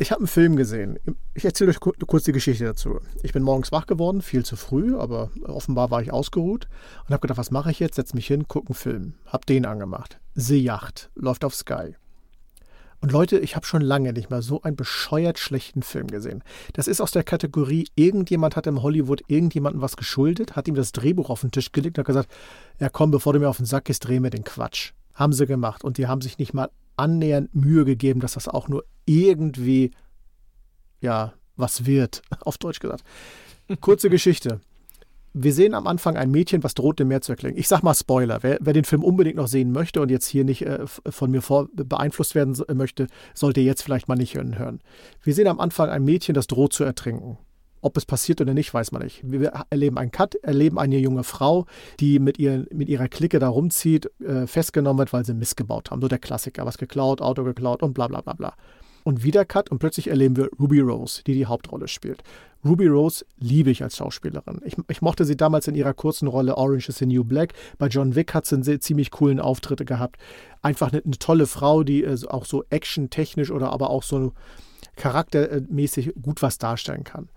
Ich 0.00 0.12
habe 0.12 0.20
einen 0.20 0.28
Film 0.28 0.54
gesehen. 0.54 1.00
Ich 1.34 1.44
erzähle 1.44 1.70
euch 1.70 1.80
kurz 1.80 2.22
die 2.22 2.32
Geschichte 2.32 2.64
dazu. 2.64 3.00
Ich 3.24 3.32
bin 3.32 3.42
morgens 3.42 3.72
wach 3.72 3.88
geworden, 3.88 4.22
viel 4.22 4.44
zu 4.44 4.54
früh, 4.54 4.96
aber 4.96 5.32
offenbar 5.44 5.90
war 5.90 6.00
ich 6.00 6.12
ausgeruht 6.12 6.68
und 7.04 7.10
habe 7.10 7.20
gedacht, 7.20 7.38
was 7.38 7.50
mache 7.50 7.72
ich 7.72 7.80
jetzt? 7.80 7.96
Setz 7.96 8.14
mich 8.14 8.28
hin, 8.28 8.46
gucke 8.46 8.68
einen 8.68 8.74
Film. 8.76 9.14
Hab 9.26 9.44
den 9.44 9.66
angemacht. 9.66 10.20
The 10.36 10.62
Yacht 10.62 11.10
läuft 11.16 11.44
auf 11.44 11.56
Sky. 11.56 11.96
Und 13.00 13.10
Leute, 13.10 13.38
ich 13.40 13.56
habe 13.56 13.66
schon 13.66 13.82
lange 13.82 14.12
nicht 14.12 14.30
mal 14.30 14.40
so 14.40 14.62
einen 14.62 14.76
bescheuert 14.76 15.40
schlechten 15.40 15.82
Film 15.82 16.06
gesehen. 16.06 16.44
Das 16.74 16.86
ist 16.86 17.00
aus 17.00 17.10
der 17.10 17.24
Kategorie, 17.24 17.88
irgendjemand 17.96 18.54
hat 18.54 18.68
im 18.68 18.82
Hollywood 18.82 19.22
irgendjemandem 19.26 19.82
was 19.82 19.96
geschuldet, 19.96 20.54
hat 20.54 20.68
ihm 20.68 20.76
das 20.76 20.92
Drehbuch 20.92 21.28
auf 21.28 21.40
den 21.40 21.50
Tisch 21.50 21.72
gelegt 21.72 21.98
und 21.98 22.02
hat 22.02 22.06
gesagt, 22.06 22.30
ja 22.78 22.88
komm, 22.88 23.10
bevor 23.10 23.32
du 23.32 23.40
mir 23.40 23.48
auf 23.48 23.56
den 23.56 23.66
Sack 23.66 23.86
gehst, 23.86 24.06
dreh 24.06 24.20
mir 24.20 24.30
den 24.30 24.44
Quatsch. 24.44 24.92
Haben 25.14 25.32
sie 25.32 25.46
gemacht. 25.46 25.82
Und 25.82 25.98
die 25.98 26.06
haben 26.06 26.20
sich 26.20 26.38
nicht 26.38 26.54
mal 26.54 26.70
annähernd 26.98 27.54
Mühe 27.54 27.84
gegeben, 27.84 28.20
dass 28.20 28.34
das 28.34 28.48
auch 28.48 28.68
nur 28.68 28.84
irgendwie, 29.06 29.92
ja, 31.00 31.32
was 31.56 31.86
wird, 31.86 32.22
auf 32.40 32.58
Deutsch 32.58 32.80
gesagt. 32.80 33.04
Kurze 33.80 34.10
Geschichte. 34.10 34.60
Wir 35.34 35.52
sehen 35.52 35.74
am 35.74 35.86
Anfang 35.86 36.16
ein 36.16 36.30
Mädchen, 36.30 36.64
was 36.64 36.74
droht 36.74 36.98
dem 36.98 37.08
Meer 37.08 37.20
zu 37.20 37.32
erklingen. 37.32 37.58
Ich 37.58 37.68
sag 37.68 37.82
mal 37.82 37.94
Spoiler. 37.94 38.42
Wer, 38.42 38.58
wer, 38.60 38.72
den 38.72 38.84
Film 38.84 39.04
unbedingt 39.04 39.36
noch 39.36 39.46
sehen 39.46 39.72
möchte 39.72 40.00
und 40.00 40.10
jetzt 40.10 40.26
hier 40.26 40.42
nicht 40.42 40.62
äh, 40.62 40.86
von 40.86 41.30
mir 41.30 41.42
vor, 41.42 41.68
beeinflusst 41.72 42.34
werden 42.34 42.56
möchte, 42.74 43.06
sollte 43.34 43.60
jetzt 43.60 43.82
vielleicht 43.82 44.08
mal 44.08 44.16
nicht 44.16 44.34
hören. 44.34 44.80
Wir 45.22 45.34
sehen 45.34 45.46
am 45.46 45.60
Anfang 45.60 45.90
ein 45.90 46.02
Mädchen, 46.02 46.34
das 46.34 46.46
droht 46.46 46.72
zu 46.72 46.82
ertrinken. 46.82 47.38
Ob 47.80 47.96
es 47.96 48.06
passiert 48.06 48.40
oder 48.40 48.54
nicht, 48.54 48.72
weiß 48.72 48.92
man 48.92 49.02
nicht. 49.02 49.22
Wir 49.24 49.64
erleben 49.70 49.98
einen 49.98 50.10
Cut, 50.10 50.34
erleben 50.36 50.78
eine 50.78 50.98
junge 50.98 51.24
Frau, 51.24 51.66
die 52.00 52.18
mit, 52.18 52.38
ihr, 52.38 52.66
mit 52.72 52.88
ihrer 52.88 53.08
Clique 53.08 53.38
da 53.38 53.48
rumzieht, 53.48 54.10
äh, 54.20 54.46
festgenommen 54.46 54.98
wird, 54.98 55.12
weil 55.12 55.24
sie 55.24 55.34
Mist 55.34 55.56
gebaut 55.56 55.90
haben. 55.90 56.00
So 56.00 56.08
der 56.08 56.18
Klassiker, 56.18 56.66
was 56.66 56.78
geklaut, 56.78 57.20
Auto 57.20 57.44
geklaut 57.44 57.82
und 57.82 57.94
bla 57.94 58.08
bla 58.08 58.20
bla 58.20 58.32
bla. 58.32 58.54
Und 59.04 59.22
wieder 59.22 59.44
Cut 59.44 59.70
und 59.70 59.78
plötzlich 59.78 60.08
erleben 60.08 60.36
wir 60.36 60.50
Ruby 60.58 60.80
Rose, 60.80 61.22
die 61.24 61.34
die 61.34 61.46
Hauptrolle 61.46 61.88
spielt. 61.88 62.22
Ruby 62.64 62.88
Rose 62.88 63.24
liebe 63.38 63.70
ich 63.70 63.82
als 63.82 63.96
Schauspielerin. 63.96 64.60
Ich, 64.64 64.76
ich, 64.88 65.00
mochte 65.00 65.24
sie 65.24 65.36
damals 65.36 65.68
in 65.68 65.76
ihrer 65.76 65.94
kurzen 65.94 66.26
Rolle 66.26 66.56
Orange 66.56 66.88
is 66.88 66.98
the 66.98 67.06
New 67.06 67.22
Black. 67.22 67.54
Bei 67.78 67.86
John 67.86 68.16
Wick 68.16 68.34
hat 68.34 68.46
sie 68.46 68.56
einen 68.56 68.80
ziemlich 68.80 69.12
coolen 69.12 69.38
Auftritte 69.38 69.84
gehabt. 69.84 70.20
Einfach 70.60 70.92
eine, 70.92 71.02
eine 71.04 71.18
tolle 71.18 71.46
Frau, 71.46 71.84
die 71.84 72.02
äh, 72.02 72.18
auch 72.28 72.44
so 72.44 72.64
action-technisch 72.68 73.50
oder 73.50 73.72
aber 73.72 73.90
auch 73.90 74.02
so 74.02 74.32
charaktermäßig 74.96 76.14
gut 76.20 76.42
was 76.42 76.58
darstellen 76.58 77.04
kann. 77.04 77.28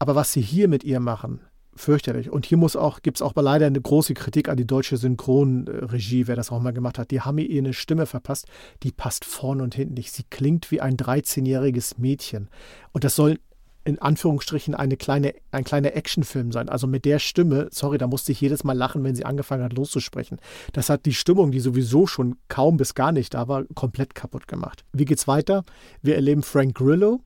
Aber 0.00 0.16
was 0.16 0.32
sie 0.32 0.40
hier 0.40 0.66
mit 0.66 0.82
ihr 0.82 0.98
machen, 0.98 1.40
fürchterlich. 1.76 2.30
Und 2.30 2.46
hier 2.46 2.58
auch, 2.58 3.02
gibt 3.02 3.18
es 3.18 3.22
auch 3.22 3.34
leider 3.36 3.66
eine 3.66 3.80
große 3.80 4.14
Kritik 4.14 4.48
an 4.48 4.56
die 4.56 4.66
deutsche 4.66 4.96
Synchronregie, 4.96 6.26
wer 6.26 6.36
das 6.36 6.50
auch 6.50 6.60
mal 6.60 6.72
gemacht 6.72 6.98
hat. 6.98 7.10
Die 7.10 7.20
haben 7.20 7.38
ihr 7.38 7.58
eine 7.58 7.72
Stimme 7.72 8.06
verpasst, 8.06 8.46
die 8.82 8.92
passt 8.92 9.24
vorn 9.24 9.60
und 9.60 9.74
hinten 9.74 9.94
nicht. 9.94 10.12
Sie 10.12 10.24
klingt 10.28 10.70
wie 10.70 10.80
ein 10.80 10.96
13-jähriges 10.96 11.94
Mädchen. 11.98 12.48
Und 12.92 13.04
das 13.04 13.14
soll 13.14 13.38
in 13.84 13.98
Anführungsstrichen 13.98 14.74
eine 14.74 14.96
kleine, 14.96 15.34
ein 15.52 15.64
kleiner 15.64 15.94
Actionfilm 15.94 16.52
sein. 16.52 16.68
Also 16.68 16.86
mit 16.86 17.04
der 17.04 17.18
Stimme, 17.18 17.68
sorry, 17.70 17.96
da 17.98 18.06
musste 18.06 18.32
ich 18.32 18.40
jedes 18.40 18.62
Mal 18.62 18.76
lachen, 18.76 19.04
wenn 19.04 19.14
sie 19.14 19.24
angefangen 19.24 19.64
hat 19.64 19.72
loszusprechen. 19.72 20.38
Das 20.72 20.90
hat 20.90 21.06
die 21.06 21.14
Stimmung, 21.14 21.50
die 21.50 21.60
sowieso 21.60 22.06
schon 22.06 22.36
kaum 22.48 22.76
bis 22.76 22.94
gar 22.94 23.12
nicht 23.12 23.32
da 23.34 23.48
war, 23.48 23.64
komplett 23.74 24.14
kaputt 24.14 24.48
gemacht. 24.48 24.84
Wie 24.92 25.06
geht's 25.06 25.26
weiter? 25.26 25.64
Wir 26.02 26.16
erleben 26.16 26.42
Frank 26.42 26.74
Grillo, 26.74 27.20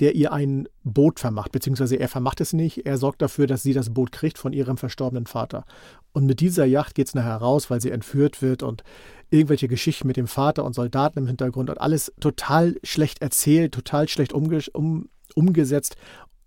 der 0.00 0.14
ihr 0.14 0.32
ein 0.32 0.68
Boot 0.82 1.20
vermacht, 1.20 1.52
beziehungsweise 1.52 1.96
er 1.96 2.08
vermacht 2.08 2.40
es 2.40 2.52
nicht, 2.52 2.84
er 2.86 2.98
sorgt 2.98 3.22
dafür, 3.22 3.46
dass 3.46 3.62
sie 3.62 3.72
das 3.72 3.94
Boot 3.94 4.12
kriegt 4.12 4.38
von 4.38 4.52
ihrem 4.52 4.76
verstorbenen 4.76 5.26
Vater. 5.26 5.64
Und 6.12 6.26
mit 6.26 6.40
dieser 6.40 6.64
Yacht 6.64 6.94
geht 6.94 7.08
es 7.08 7.14
nachher 7.14 7.36
raus, 7.36 7.70
weil 7.70 7.80
sie 7.80 7.90
entführt 7.90 8.42
wird 8.42 8.62
und 8.62 8.82
irgendwelche 9.30 9.68
Geschichten 9.68 10.06
mit 10.06 10.16
dem 10.16 10.26
Vater 10.26 10.64
und 10.64 10.74
Soldaten 10.74 11.20
im 11.20 11.26
Hintergrund 11.26 11.70
und 11.70 11.80
alles 11.80 12.12
total 12.20 12.76
schlecht 12.82 13.22
erzählt, 13.22 13.72
total 13.72 14.08
schlecht 14.08 14.32
umge 14.32 14.60
um, 14.72 15.08
umgesetzt. 15.34 15.96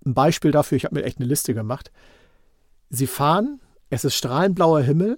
Ein 0.06 0.14
Beispiel 0.14 0.52
dafür, 0.52 0.76
ich 0.76 0.86
habe 0.86 0.96
mir 0.96 1.04
echt 1.04 1.20
eine 1.20 1.28
Liste 1.28 1.54
gemacht. 1.54 1.92
Sie 2.90 3.08
fahren, 3.08 3.62
es 3.90 4.04
ist 4.04 4.16
strahlend 4.16 4.56
blauer 4.56 4.82
Himmel, 4.82 5.18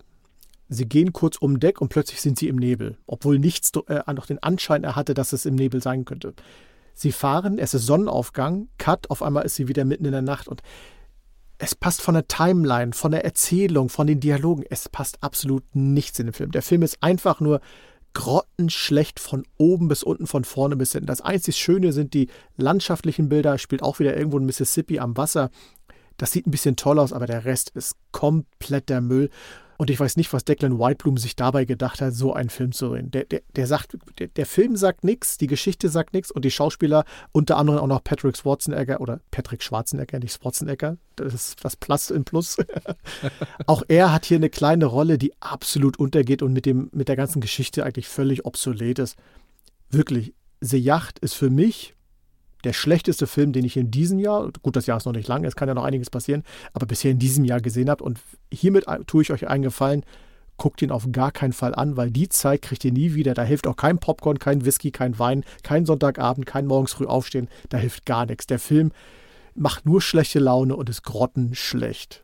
Sie 0.72 0.88
gehen 0.88 1.13
kurz 1.13 1.38
um 1.38 1.60
Deck 1.60 1.82
und 1.82 1.89
plötzlich 1.89 2.22
sind 2.22 2.38
sie 2.38 2.48
im 2.48 2.58
Nebel, 2.58 2.98
obwohl 3.08 3.39
nichts 3.39 3.72
äh, 3.88 4.13
noch 4.13 4.28
den 4.28 4.42
Anschein 4.44 4.84
er 4.84 4.96
hatte, 4.96 5.15
dass 5.15 5.34
es 5.34 5.48
im 5.48 5.56
Nebel 5.56 5.82
sein 5.82 6.06
könnte. 6.06 6.36
Sie 7.00 7.14
fahren, 7.14 7.60
es 7.60 7.74
ist 7.74 7.86
Sonnenaufgang, 7.86 8.68
Cut, 8.78 9.10
auf 9.10 9.24
einmal 9.24 9.46
ist 9.46 9.56
sie 9.56 9.70
wieder 9.70 9.86
mitten 9.86 10.04
in 10.04 10.12
der 10.12 10.22
Nacht 10.22 10.50
und 10.50 10.62
es 11.58 11.74
passt 11.74 12.02
von 12.02 12.14
der 12.14 12.28
Timeline, 12.28 12.92
von 12.92 13.12
der 13.12 13.24
Erzählung, 13.24 13.88
von 13.88 14.06
den 14.06 14.20
Dialogen, 14.20 14.66
es 14.70 14.90
passt 14.90 15.24
absolut 15.24 15.64
nichts 15.74 16.20
in 16.20 16.26
den 16.26 16.34
Film. 16.34 16.52
Der 16.52 16.62
Film 16.62 16.82
ist 16.82 17.02
einfach 17.02 17.40
nur 17.40 17.62
grottenschlecht 18.14 19.22
von 19.22 19.44
oben 19.58 19.88
bis 19.88 20.04
unten, 20.04 20.28
von 20.28 20.44
vorne 20.44 20.76
bis 20.76 20.92
hinten. 20.92 21.08
Das 21.08 21.22
einzig 21.22 21.56
Schöne 21.56 21.94
sind 21.94 22.14
die 22.14 22.28
landschaftlichen 22.58 23.30
Bilder, 23.30 23.58
spielt 23.60 23.82
auch 23.82 24.00
wieder 24.00 24.18
irgendwo 24.18 24.38
in 24.38 24.46
Mississippi 24.46 25.00
am 25.00 25.16
Wasser. 25.16 25.52
Das 26.18 26.34
sieht 26.34 26.48
ein 26.48 26.52
bisschen 26.52 26.76
toll 26.76 27.00
aus, 27.00 27.14
aber 27.14 27.28
der 27.28 27.46
Rest 27.46 27.70
ist 27.76 27.96
kompletter 28.12 29.00
Müll. 29.00 29.30
Und 29.80 29.89
ich 29.89 29.98
weiß 29.98 30.18
nicht, 30.18 30.34
was 30.34 30.44
Declan 30.44 30.78
Whiteblum 30.78 31.15
sich 31.15 31.38
dabei 31.38 31.63
gedacht 31.63 32.02
hat, 32.02 32.13
so 32.13 32.34
einen 32.34 32.50
Film 32.50 32.74
zu 32.74 32.92
sehen. 32.92 33.12
Der, 33.12 33.24
der, 33.24 33.44
der, 33.56 33.65
sagt, 33.65 33.98
der, 34.20 34.28
der 34.28 34.46
Film 34.46 34.76
sagt 34.76 35.06
nichts, 35.06 35.38
die 35.38 35.48
Geschichte 35.48 35.88
sagt 35.88 36.13
nichts 36.13 36.32
und 36.32 36.44
die 36.44 36.52
Schauspieler, 36.52 37.06
unter 37.32 37.56
anderem 37.56 37.80
auch 37.80 37.88
noch 37.88 38.04
Patrick 38.04 38.36
Schwarzenegger 38.36 39.00
oder 39.00 39.22
Patrick 39.32 39.63
Schwarzenegger, 39.63 40.20
nicht 40.20 40.34
Schwarzenegger, 40.34 40.98
das 41.15 41.34
ist 41.34 41.63
das 41.63 41.78
Plus 41.78 42.10
in 42.10 42.26
Plus. 42.26 42.58
auch 43.68 43.84
er 43.88 44.12
hat 44.12 44.26
hier 44.26 44.36
eine 44.36 44.50
kleine 44.50 44.86
Rolle, 44.86 45.18
die 45.18 45.32
absolut 45.39 45.98
untergeht 45.98 46.42
und 46.42 46.52
mit, 46.52 46.65
dem, 46.65 46.89
mit 46.92 47.08
der 47.08 47.15
ganzen 47.15 47.39
Geschichte 47.39 47.86
eigentlich 47.86 48.10
völlig 48.10 48.46
obsolet 48.46 49.00
ist. 49.00 49.15
Wirklich, 49.89 50.34
The 50.60 50.78
Yacht 50.78 51.20
ist 51.20 51.36
für 51.36 51.50
mich 51.50 51.96
der 52.63 52.74
schlechteste 52.74 53.28
Film, 53.28 53.54
den 53.54 53.65
ich 53.65 53.78
in 53.78 53.91
diesem 53.91 54.19
Jahr, 54.19 54.52
gut, 54.62 54.76
das 54.76 54.86
Jahr 54.86 54.98
ist 54.98 55.06
noch 55.06 55.13
nicht 55.13 55.28
lang, 55.28 55.43
es 55.45 55.56
kann 55.56 55.67
ja 55.67 55.74
noch 55.74 55.84
einiges 55.84 56.10
passieren, 56.10 56.43
aber 56.74 56.86
bisher 56.86 57.12
in 57.12 57.19
diesem 57.19 57.45
Jahr 57.45 57.62
gesehen 57.62 57.89
habe. 57.89 58.04
Und 58.04 58.19
hiermit 58.52 58.86
tue 59.08 59.22
ich 59.22 59.32
euch 59.32 59.48
einen 59.48 59.63
Gefallen, 59.63 60.04
guckt 60.58 60.82
ihn 60.82 60.91
auf 60.91 61.08
gar 61.12 61.32
keinen 61.32 61.54
Fall 61.54 61.74
an, 61.74 61.98
weil 61.98 62.12
die 62.12 62.30
Zeit 62.30 62.62
kriegt 62.62 62.84
ihr 62.86 62.91
nie 62.91 63.15
wieder. 63.15 63.34
Da 63.34 63.43
hilft 63.43 63.65
auch 63.65 63.78
kein 63.78 63.98
Popcorn, 63.98 64.39
kein 64.39 64.65
Whisky, 64.65 64.91
kein 64.91 65.17
Wein, 65.17 65.43
kein 65.63 65.86
Sonntagabend, 65.86 66.45
kein 66.45 66.67
morgens 66.67 66.93
früh 66.93 67.06
aufstehen. 67.06 67.48
Da 67.69 67.78
hilft 67.78 68.06
gar 68.06 68.26
nichts. 68.26 68.45
Der 68.45 68.60
Film 68.60 68.91
macht 69.56 69.86
nur 69.86 70.02
schlechte 70.02 70.39
Laune 70.39 70.76
und 70.76 70.89
ist 70.89 71.04
grottenschlecht. 71.04 72.24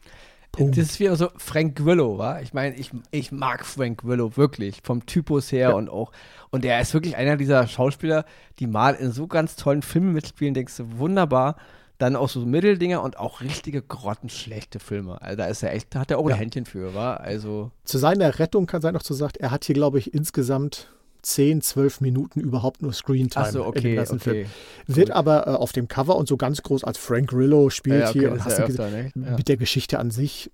Punkt. 0.56 0.78
Das 0.78 0.86
ist 0.86 1.00
wie 1.00 1.08
so 1.15 1.30
Frank 1.38 1.76
Grillo, 1.76 2.18
wa? 2.18 2.39
Ich 2.39 2.54
meine, 2.54 2.76
ich, 2.76 2.91
ich 3.12 3.32
mag 3.32 3.65
Frank 3.65 4.02
Grillo 4.02 4.38
wirklich, 4.38 4.80
vom 4.84 5.06
Typus 5.06 5.52
her 5.52 5.70
ja. 5.70 5.76
und 5.76 5.89
auch. 5.89 6.12
Und 6.50 6.65
er 6.65 6.80
ist 6.82 6.94
wirklich 6.94 7.15
einer 7.15 7.38
dieser 7.38 7.68
Schauspieler, 7.68 8.26
die 8.60 8.68
mal 8.68 8.96
in 8.96 9.12
so 9.12 9.28
ganz 9.28 9.56
tollen 9.56 9.82
Filmen 9.82 10.13
mitspielen, 10.13 10.54
denkst 10.54 10.78
du, 10.78 10.98
wunderbar. 10.98 11.56
Dann 11.98 12.18
auch 12.18 12.28
so 12.28 12.46
Mitteldinger 12.46 13.02
und 13.02 13.18
auch 13.18 13.39
richtige 13.39 13.82
grottenschlechte 13.82 14.80
Filme. 14.80 15.22
Also 15.22 15.38
da 15.38 15.46
ist 15.46 15.63
er 15.63 15.74
echt, 15.74 15.96
da 15.96 16.00
hat 16.00 16.12
er 16.12 16.20
auch 16.20 16.28
ja. 16.28 16.36
ein 16.36 16.39
Händchen 16.39 16.65
für, 16.65 16.94
wa? 16.94 17.15
Also. 17.15 17.72
Zu 17.86 18.00
seiner 18.00 18.38
Rettung 18.39 18.65
kann 18.65 18.82
sein 18.82 18.94
noch 18.94 19.04
zu 19.04 19.13
sagt, 19.13 19.38
er 19.38 19.52
hat 19.52 19.63
hier, 19.63 19.76
glaube 19.76 20.00
ich, 20.00 20.13
insgesamt 20.13 20.89
10, 21.26 21.62
12 21.62 22.02
Minuten 22.02 22.40
überhaupt 22.40 22.82
nur 22.82 22.94
Screentime 22.94 23.52
so, 23.52 23.66
okay, 23.66 23.78
in 23.80 23.84
dem 23.84 23.96
ganzen 23.96 24.16
okay. 24.16 24.30
Film. 24.30 24.48
Wird 24.88 25.08
Gut. 25.08 25.16
aber 25.16 25.48
äh, 25.48 25.50
auf 25.52 25.72
dem 25.72 25.88
Cover 25.88 26.16
und 26.16 26.28
so 26.28 26.38
ganz 26.38 26.62
groß 26.62 26.84
als 26.84 26.98
Frank 26.98 27.30
Grillo 27.30 27.70
spielt 27.70 28.02
ja, 28.02 28.10
okay, 28.10 28.20
hier 28.20 28.32
und 28.32 28.46
hast 28.46 28.60
ja 28.60 28.66
öfter, 28.66 28.90
ne? 28.90 29.12
ja. 29.16 29.36
mit 29.36 29.48
der 29.48 29.58
Geschichte 29.58 30.00
an 30.00 30.12
sich 30.12 30.52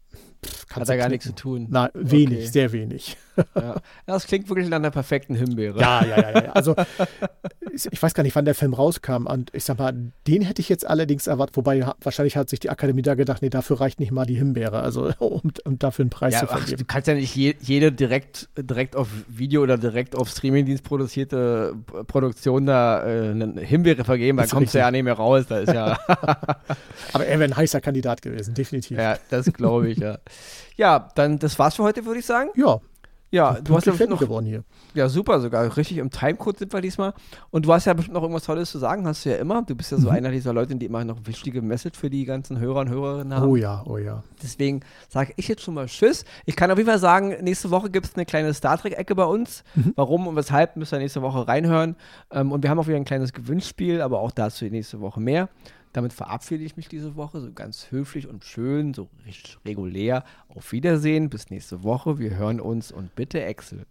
hat 0.72 0.90
er 0.90 0.98
gar 0.98 1.10
nichts 1.10 1.26
zu 1.26 1.36
tun. 1.36 1.68
Na, 1.70 1.92
wenig, 1.94 2.40
okay. 2.40 2.48
sehr 2.48 2.72
wenig. 2.72 3.18
Ja. 3.56 3.82
Das 4.06 4.28
klingt 4.28 4.50
wirklich 4.50 4.68
nach 4.68 4.78
einer 4.78 4.92
perfekten 4.92 5.34
Himbeere. 5.34 5.80
Ja, 5.80 6.06
ja, 6.06 6.20
ja. 6.20 6.44
ja. 6.44 6.52
Also, 6.52 6.76
ich 7.74 8.04
weiß 8.04 8.14
gar 8.14 8.24
nicht, 8.24 8.36
wann 8.36 8.46
der 8.46 8.54
Film 8.54 8.74
rauskam. 8.74 9.26
Und 9.26 9.50
ich 9.56 9.64
sag 9.64 9.80
mal, 9.80 10.12
den 10.28 10.42
hätte 10.42 10.62
ich 10.62 10.70
jetzt 10.70 10.86
allerdings 10.86 11.28
erwartet. 11.28 11.56
Wobei, 11.56 11.88
wahrscheinlich 12.02 12.36
hat 12.36 12.50
sich 12.50 12.60
die 12.60 12.70
Akademie 12.70 13.02
da 13.02 13.16
gedacht, 13.16 13.42
nee, 13.42 13.50
dafür 13.50 13.80
reicht 13.80 14.00
nicht 14.00 14.12
mal 14.12 14.26
die 14.26 14.36
Himbeere. 14.36 14.82
Also, 14.82 15.12
um, 15.20 15.42
um 15.64 15.80
dafür 15.80 16.04
einen 16.04 16.10
Preis 16.12 16.34
ja, 16.34 16.42
zu 16.42 16.48
vergeben. 16.48 16.72
Ach, 16.74 16.80
du 16.80 16.86
kannst 16.86 17.08
ja 17.08 17.16
nicht 17.16 17.36
je, 17.36 17.56
jede 17.62 17.92
direkt, 17.92 18.50
direkt 18.58 18.96
auf 18.96 19.08
Video 19.28 19.64
oder 19.64 19.78
direkt 19.78 20.16
auf 20.16 20.30
Streamingdienst 20.62 20.84
produzierte 20.84 21.76
Produktion 22.08 22.65
da 22.65 23.06
äh, 23.06 23.32
eine 23.32 23.62
Himbeere 23.62 24.04
vergeben. 24.04 24.38
Da 24.38 24.45
kommst 24.45 24.74
du 24.74 24.80
ja 24.80 24.91
nicht 24.91 25.04
mehr 25.04 25.13
raus. 25.13 25.45
Da 25.47 25.60
ist 25.60 25.74
ja. 25.74 26.00
Aber 27.13 27.26
er 27.26 27.39
wäre 27.39 27.50
ein 27.50 27.56
heißer 27.56 27.82
Kandidat 27.82 28.21
gewesen, 28.21 28.54
definitiv. 28.54 28.97
Ja, 28.97 29.17
das 29.30 29.52
glaube 29.52 29.89
ich, 29.89 29.97
ja. 29.97 30.19
Ja, 30.78 31.10
dann 31.15 31.39
das 31.39 31.60
war's 31.60 31.76
für 31.76 31.84
heute, 31.84 32.06
würde 32.06 32.19
ich 32.19 32.26
sagen. 32.26 32.50
Ja. 32.56 32.80
Ja, 33.32 33.54
du 33.62 33.76
hast 33.76 33.86
ja 33.86 33.94
noch 34.08 34.20
geworden 34.20 34.46
hier. 34.46 34.63
Ja, 34.94 35.08
super 35.08 35.39
sogar. 35.39 35.78
Richtig 35.78 35.98
im 35.98 36.10
Timecode 36.10 36.60
sind 36.60 36.74
wir 36.74 36.82
diesmal. 36.82 37.13
Und 37.50 37.65
du 37.65 37.74
hast 37.74 37.86
ja 37.86 37.94
bestimmt 37.94 38.15
noch 38.15 38.24
irgendwas 38.24 38.44
Tolles 38.44 38.70
zu 38.70 38.78
sagen, 38.78 39.08
hast 39.08 39.26
du 39.26 39.30
ja 39.30 39.38
immer. 39.38 39.62
Du 39.62 39.74
bist 39.74 39.91
ja 39.91 39.98
so 39.98 40.10
mhm. 40.10 40.15
einer 40.15 40.32
dieser 40.32 40.52
Leute, 40.52 40.76
die 40.76 40.86
immer 40.86 41.06
noch 41.06 41.26
wichtige 41.26 41.62
Message 41.62 41.98
für 41.98 42.10
die 42.10 42.26
ganzen 42.26 42.60
Hörer 42.60 42.82
und 42.82 42.89
Hörerinnen 42.89 43.34
haben. 43.34 43.50
Oh 43.50 43.56
ja, 43.56 43.84
oh 43.86 43.98
ja. 43.98 44.22
Deswegen 44.44 44.82
sage 45.08 45.32
ich 45.38 45.48
jetzt 45.48 45.62
schon 45.62 45.76
mal 45.76 45.86
Tschüss. 45.86 46.26
Ich 46.46 46.58
kann 46.58 46.72
auf 46.72 46.78
jeden 46.78 46.89
Fall 46.89 47.00
sagen, 47.00 47.36
nächste 47.41 47.72
Woche 47.72 47.89
gibt 47.89 48.08
es 48.08 48.15
eine 48.15 48.26
kleine 48.26 48.54
Star 48.54 48.78
Trek-Ecke 48.78 49.15
bei 49.15 49.26
uns. 49.26 49.63
Mhm. 49.76 49.94
Warum 49.96 50.28
und 50.28 50.36
weshalb 50.36 50.76
müsst 50.76 50.94
ihr 50.94 51.00
nächste 51.00 51.22
Woche 51.22 51.48
reinhören. 51.48 51.96
Ähm, 52.32 52.52
und 52.52 52.63
wir 52.63 52.70
haben 52.70 52.80
auch 52.80 52.88
wieder 52.88 52.98
ein 52.98 53.06
kleines 53.06 53.32
Gewinnspiel, 53.32 54.02
aber 54.02 54.20
auch 54.20 54.32
dazu 54.32 54.65
nächste 54.65 55.00
Woche 55.00 55.22
mehr. 55.22 55.48
Damit 55.94 56.14
verabschiede 56.14 56.64
ich 56.64 56.78
mich 56.78 56.88
diese 56.88 57.16
Woche 57.16 57.42
so 57.42 57.52
ganz 57.52 57.92
höflich 57.92 58.28
und 58.28 58.46
schön, 58.46 58.94
so 58.94 59.10
richtig 59.26 59.58
regulär. 59.66 60.24
Auf 60.48 60.72
Wiedersehen, 60.72 61.30
bis 61.30 61.50
nächste 61.50 61.84
Woche. 61.84 62.18
Wir 62.18 62.36
hören 62.36 62.62
uns 62.62 62.92
und 62.92 63.16
bitte 63.16 63.44
Excel. 63.44 63.86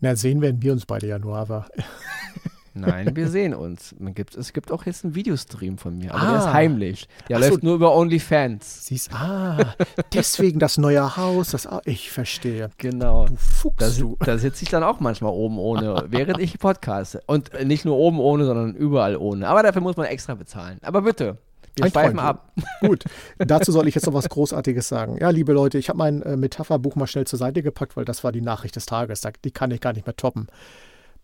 Na, 0.00 0.16
sehen 0.16 0.40
werden 0.40 0.62
wir 0.62 0.72
uns 0.72 0.86
beide 0.86 1.06
ja 1.06 1.18
nur, 1.18 1.36
aber. 1.36 1.68
Nein, 2.80 3.14
wir 3.14 3.28
sehen 3.28 3.54
uns. 3.54 3.94
Man 3.98 4.14
gibt, 4.14 4.36
es 4.36 4.52
gibt 4.52 4.70
auch 4.70 4.86
jetzt 4.86 5.04
einen 5.04 5.14
Videostream 5.14 5.78
von 5.78 5.98
mir, 5.98 6.14
aber 6.14 6.22
ah. 6.22 6.30
der 6.30 6.38
ist 6.38 6.46
ah. 6.46 6.52
heimlich. 6.52 7.08
Der 7.28 7.36
Ach 7.36 7.40
läuft 7.40 7.60
so. 7.60 7.66
nur 7.66 7.74
über 7.74 7.94
OnlyFans. 7.94 8.86
Siehst, 8.86 9.12
ah, 9.12 9.74
deswegen 10.12 10.58
das 10.58 10.78
neue 10.78 11.16
Haus, 11.16 11.50
das, 11.50 11.68
ich 11.84 12.10
verstehe. 12.10 12.70
Genau. 12.78 13.26
Du 13.26 13.36
Fuchs, 13.36 13.76
da, 13.78 13.90
du. 13.90 14.16
Da 14.20 14.38
sitze 14.38 14.64
ich 14.64 14.70
dann 14.70 14.82
auch 14.82 15.00
manchmal 15.00 15.32
oben 15.32 15.58
ohne, 15.58 16.04
während 16.08 16.38
ich 16.40 16.58
podcaste. 16.58 17.22
Und 17.26 17.50
nicht 17.64 17.84
nur 17.84 17.96
oben 17.96 18.20
ohne, 18.20 18.44
sondern 18.44 18.74
überall 18.74 19.16
ohne. 19.16 19.48
Aber 19.48 19.62
dafür 19.62 19.82
muss 19.82 19.96
man 19.96 20.06
extra 20.06 20.34
bezahlen. 20.34 20.78
Aber 20.82 21.02
bitte, 21.02 21.38
wir 21.78 21.84
Ein 21.86 21.92
schweifen 21.92 22.18
ab. 22.18 22.52
Gut, 22.80 23.04
dazu 23.38 23.72
soll 23.72 23.88
ich 23.88 23.94
jetzt 23.94 24.06
noch 24.06 24.14
was 24.14 24.28
Großartiges 24.28 24.88
sagen. 24.88 25.18
Ja, 25.20 25.30
liebe 25.30 25.52
Leute, 25.52 25.78
ich 25.78 25.88
habe 25.88 25.98
mein 25.98 26.22
äh, 26.22 26.36
Metapherbuch 26.36 26.96
mal 26.96 27.06
schnell 27.06 27.26
zur 27.26 27.38
Seite 27.38 27.62
gepackt, 27.62 27.96
weil 27.96 28.04
das 28.04 28.24
war 28.24 28.32
die 28.32 28.40
Nachricht 28.40 28.76
des 28.76 28.86
Tages. 28.86 29.22
Die 29.44 29.50
kann 29.50 29.70
ich 29.70 29.80
gar 29.80 29.92
nicht 29.92 30.06
mehr 30.06 30.16
toppen. 30.16 30.48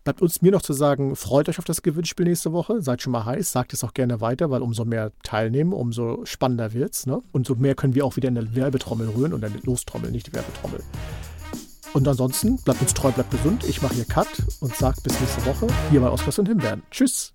Bleibt 0.05 0.21
uns 0.21 0.43
mir 0.43 0.51
noch 0.51 0.61
zu 0.61 0.73
sagen, 0.73 1.15
freut 1.15 1.49
euch 1.49 1.57
auf 1.57 1.65
das 1.65 1.81
Gewinnspiel 1.81 2.27
nächste 2.27 2.53
Woche. 2.53 2.79
Seid 2.79 3.01
schon 3.01 3.11
mal 3.11 3.25
heiß, 3.25 3.51
sagt 3.51 3.73
es 3.73 3.83
auch 3.83 3.95
gerne 3.95 4.21
weiter, 4.21 4.51
weil 4.51 4.61
umso 4.61 4.85
mehr 4.85 5.11
teilnehmen, 5.23 5.73
umso 5.73 6.23
spannender 6.25 6.73
wird's. 6.73 7.07
Ne? 7.07 7.23
Und 7.31 7.47
so 7.47 7.55
mehr 7.55 7.73
können 7.73 7.95
wir 7.95 8.05
auch 8.05 8.15
wieder 8.15 8.29
in 8.29 8.35
der 8.35 8.55
Werbetrommel 8.55 9.09
rühren 9.09 9.33
und 9.33 9.43
eine 9.43 9.57
Lostrommel, 9.63 10.11
nicht 10.11 10.27
die 10.27 10.33
Werbetrommel. 10.33 10.81
Und 11.93 12.07
ansonsten 12.07 12.57
bleibt 12.57 12.81
uns 12.81 12.93
treu, 12.93 13.11
bleibt 13.11 13.31
gesund. 13.31 13.63
Ich 13.67 13.81
mache 13.81 13.95
hier 13.95 14.05
Cut 14.05 14.27
und 14.59 14.75
sage 14.75 15.01
bis 15.01 15.19
nächste 15.19 15.43
Woche 15.47 15.67
hier 15.89 16.01
bei 16.01 16.11
Oscars 16.11 16.37
und 16.37 16.49
Himbeeren. 16.49 16.83
Tschüss. 16.91 17.34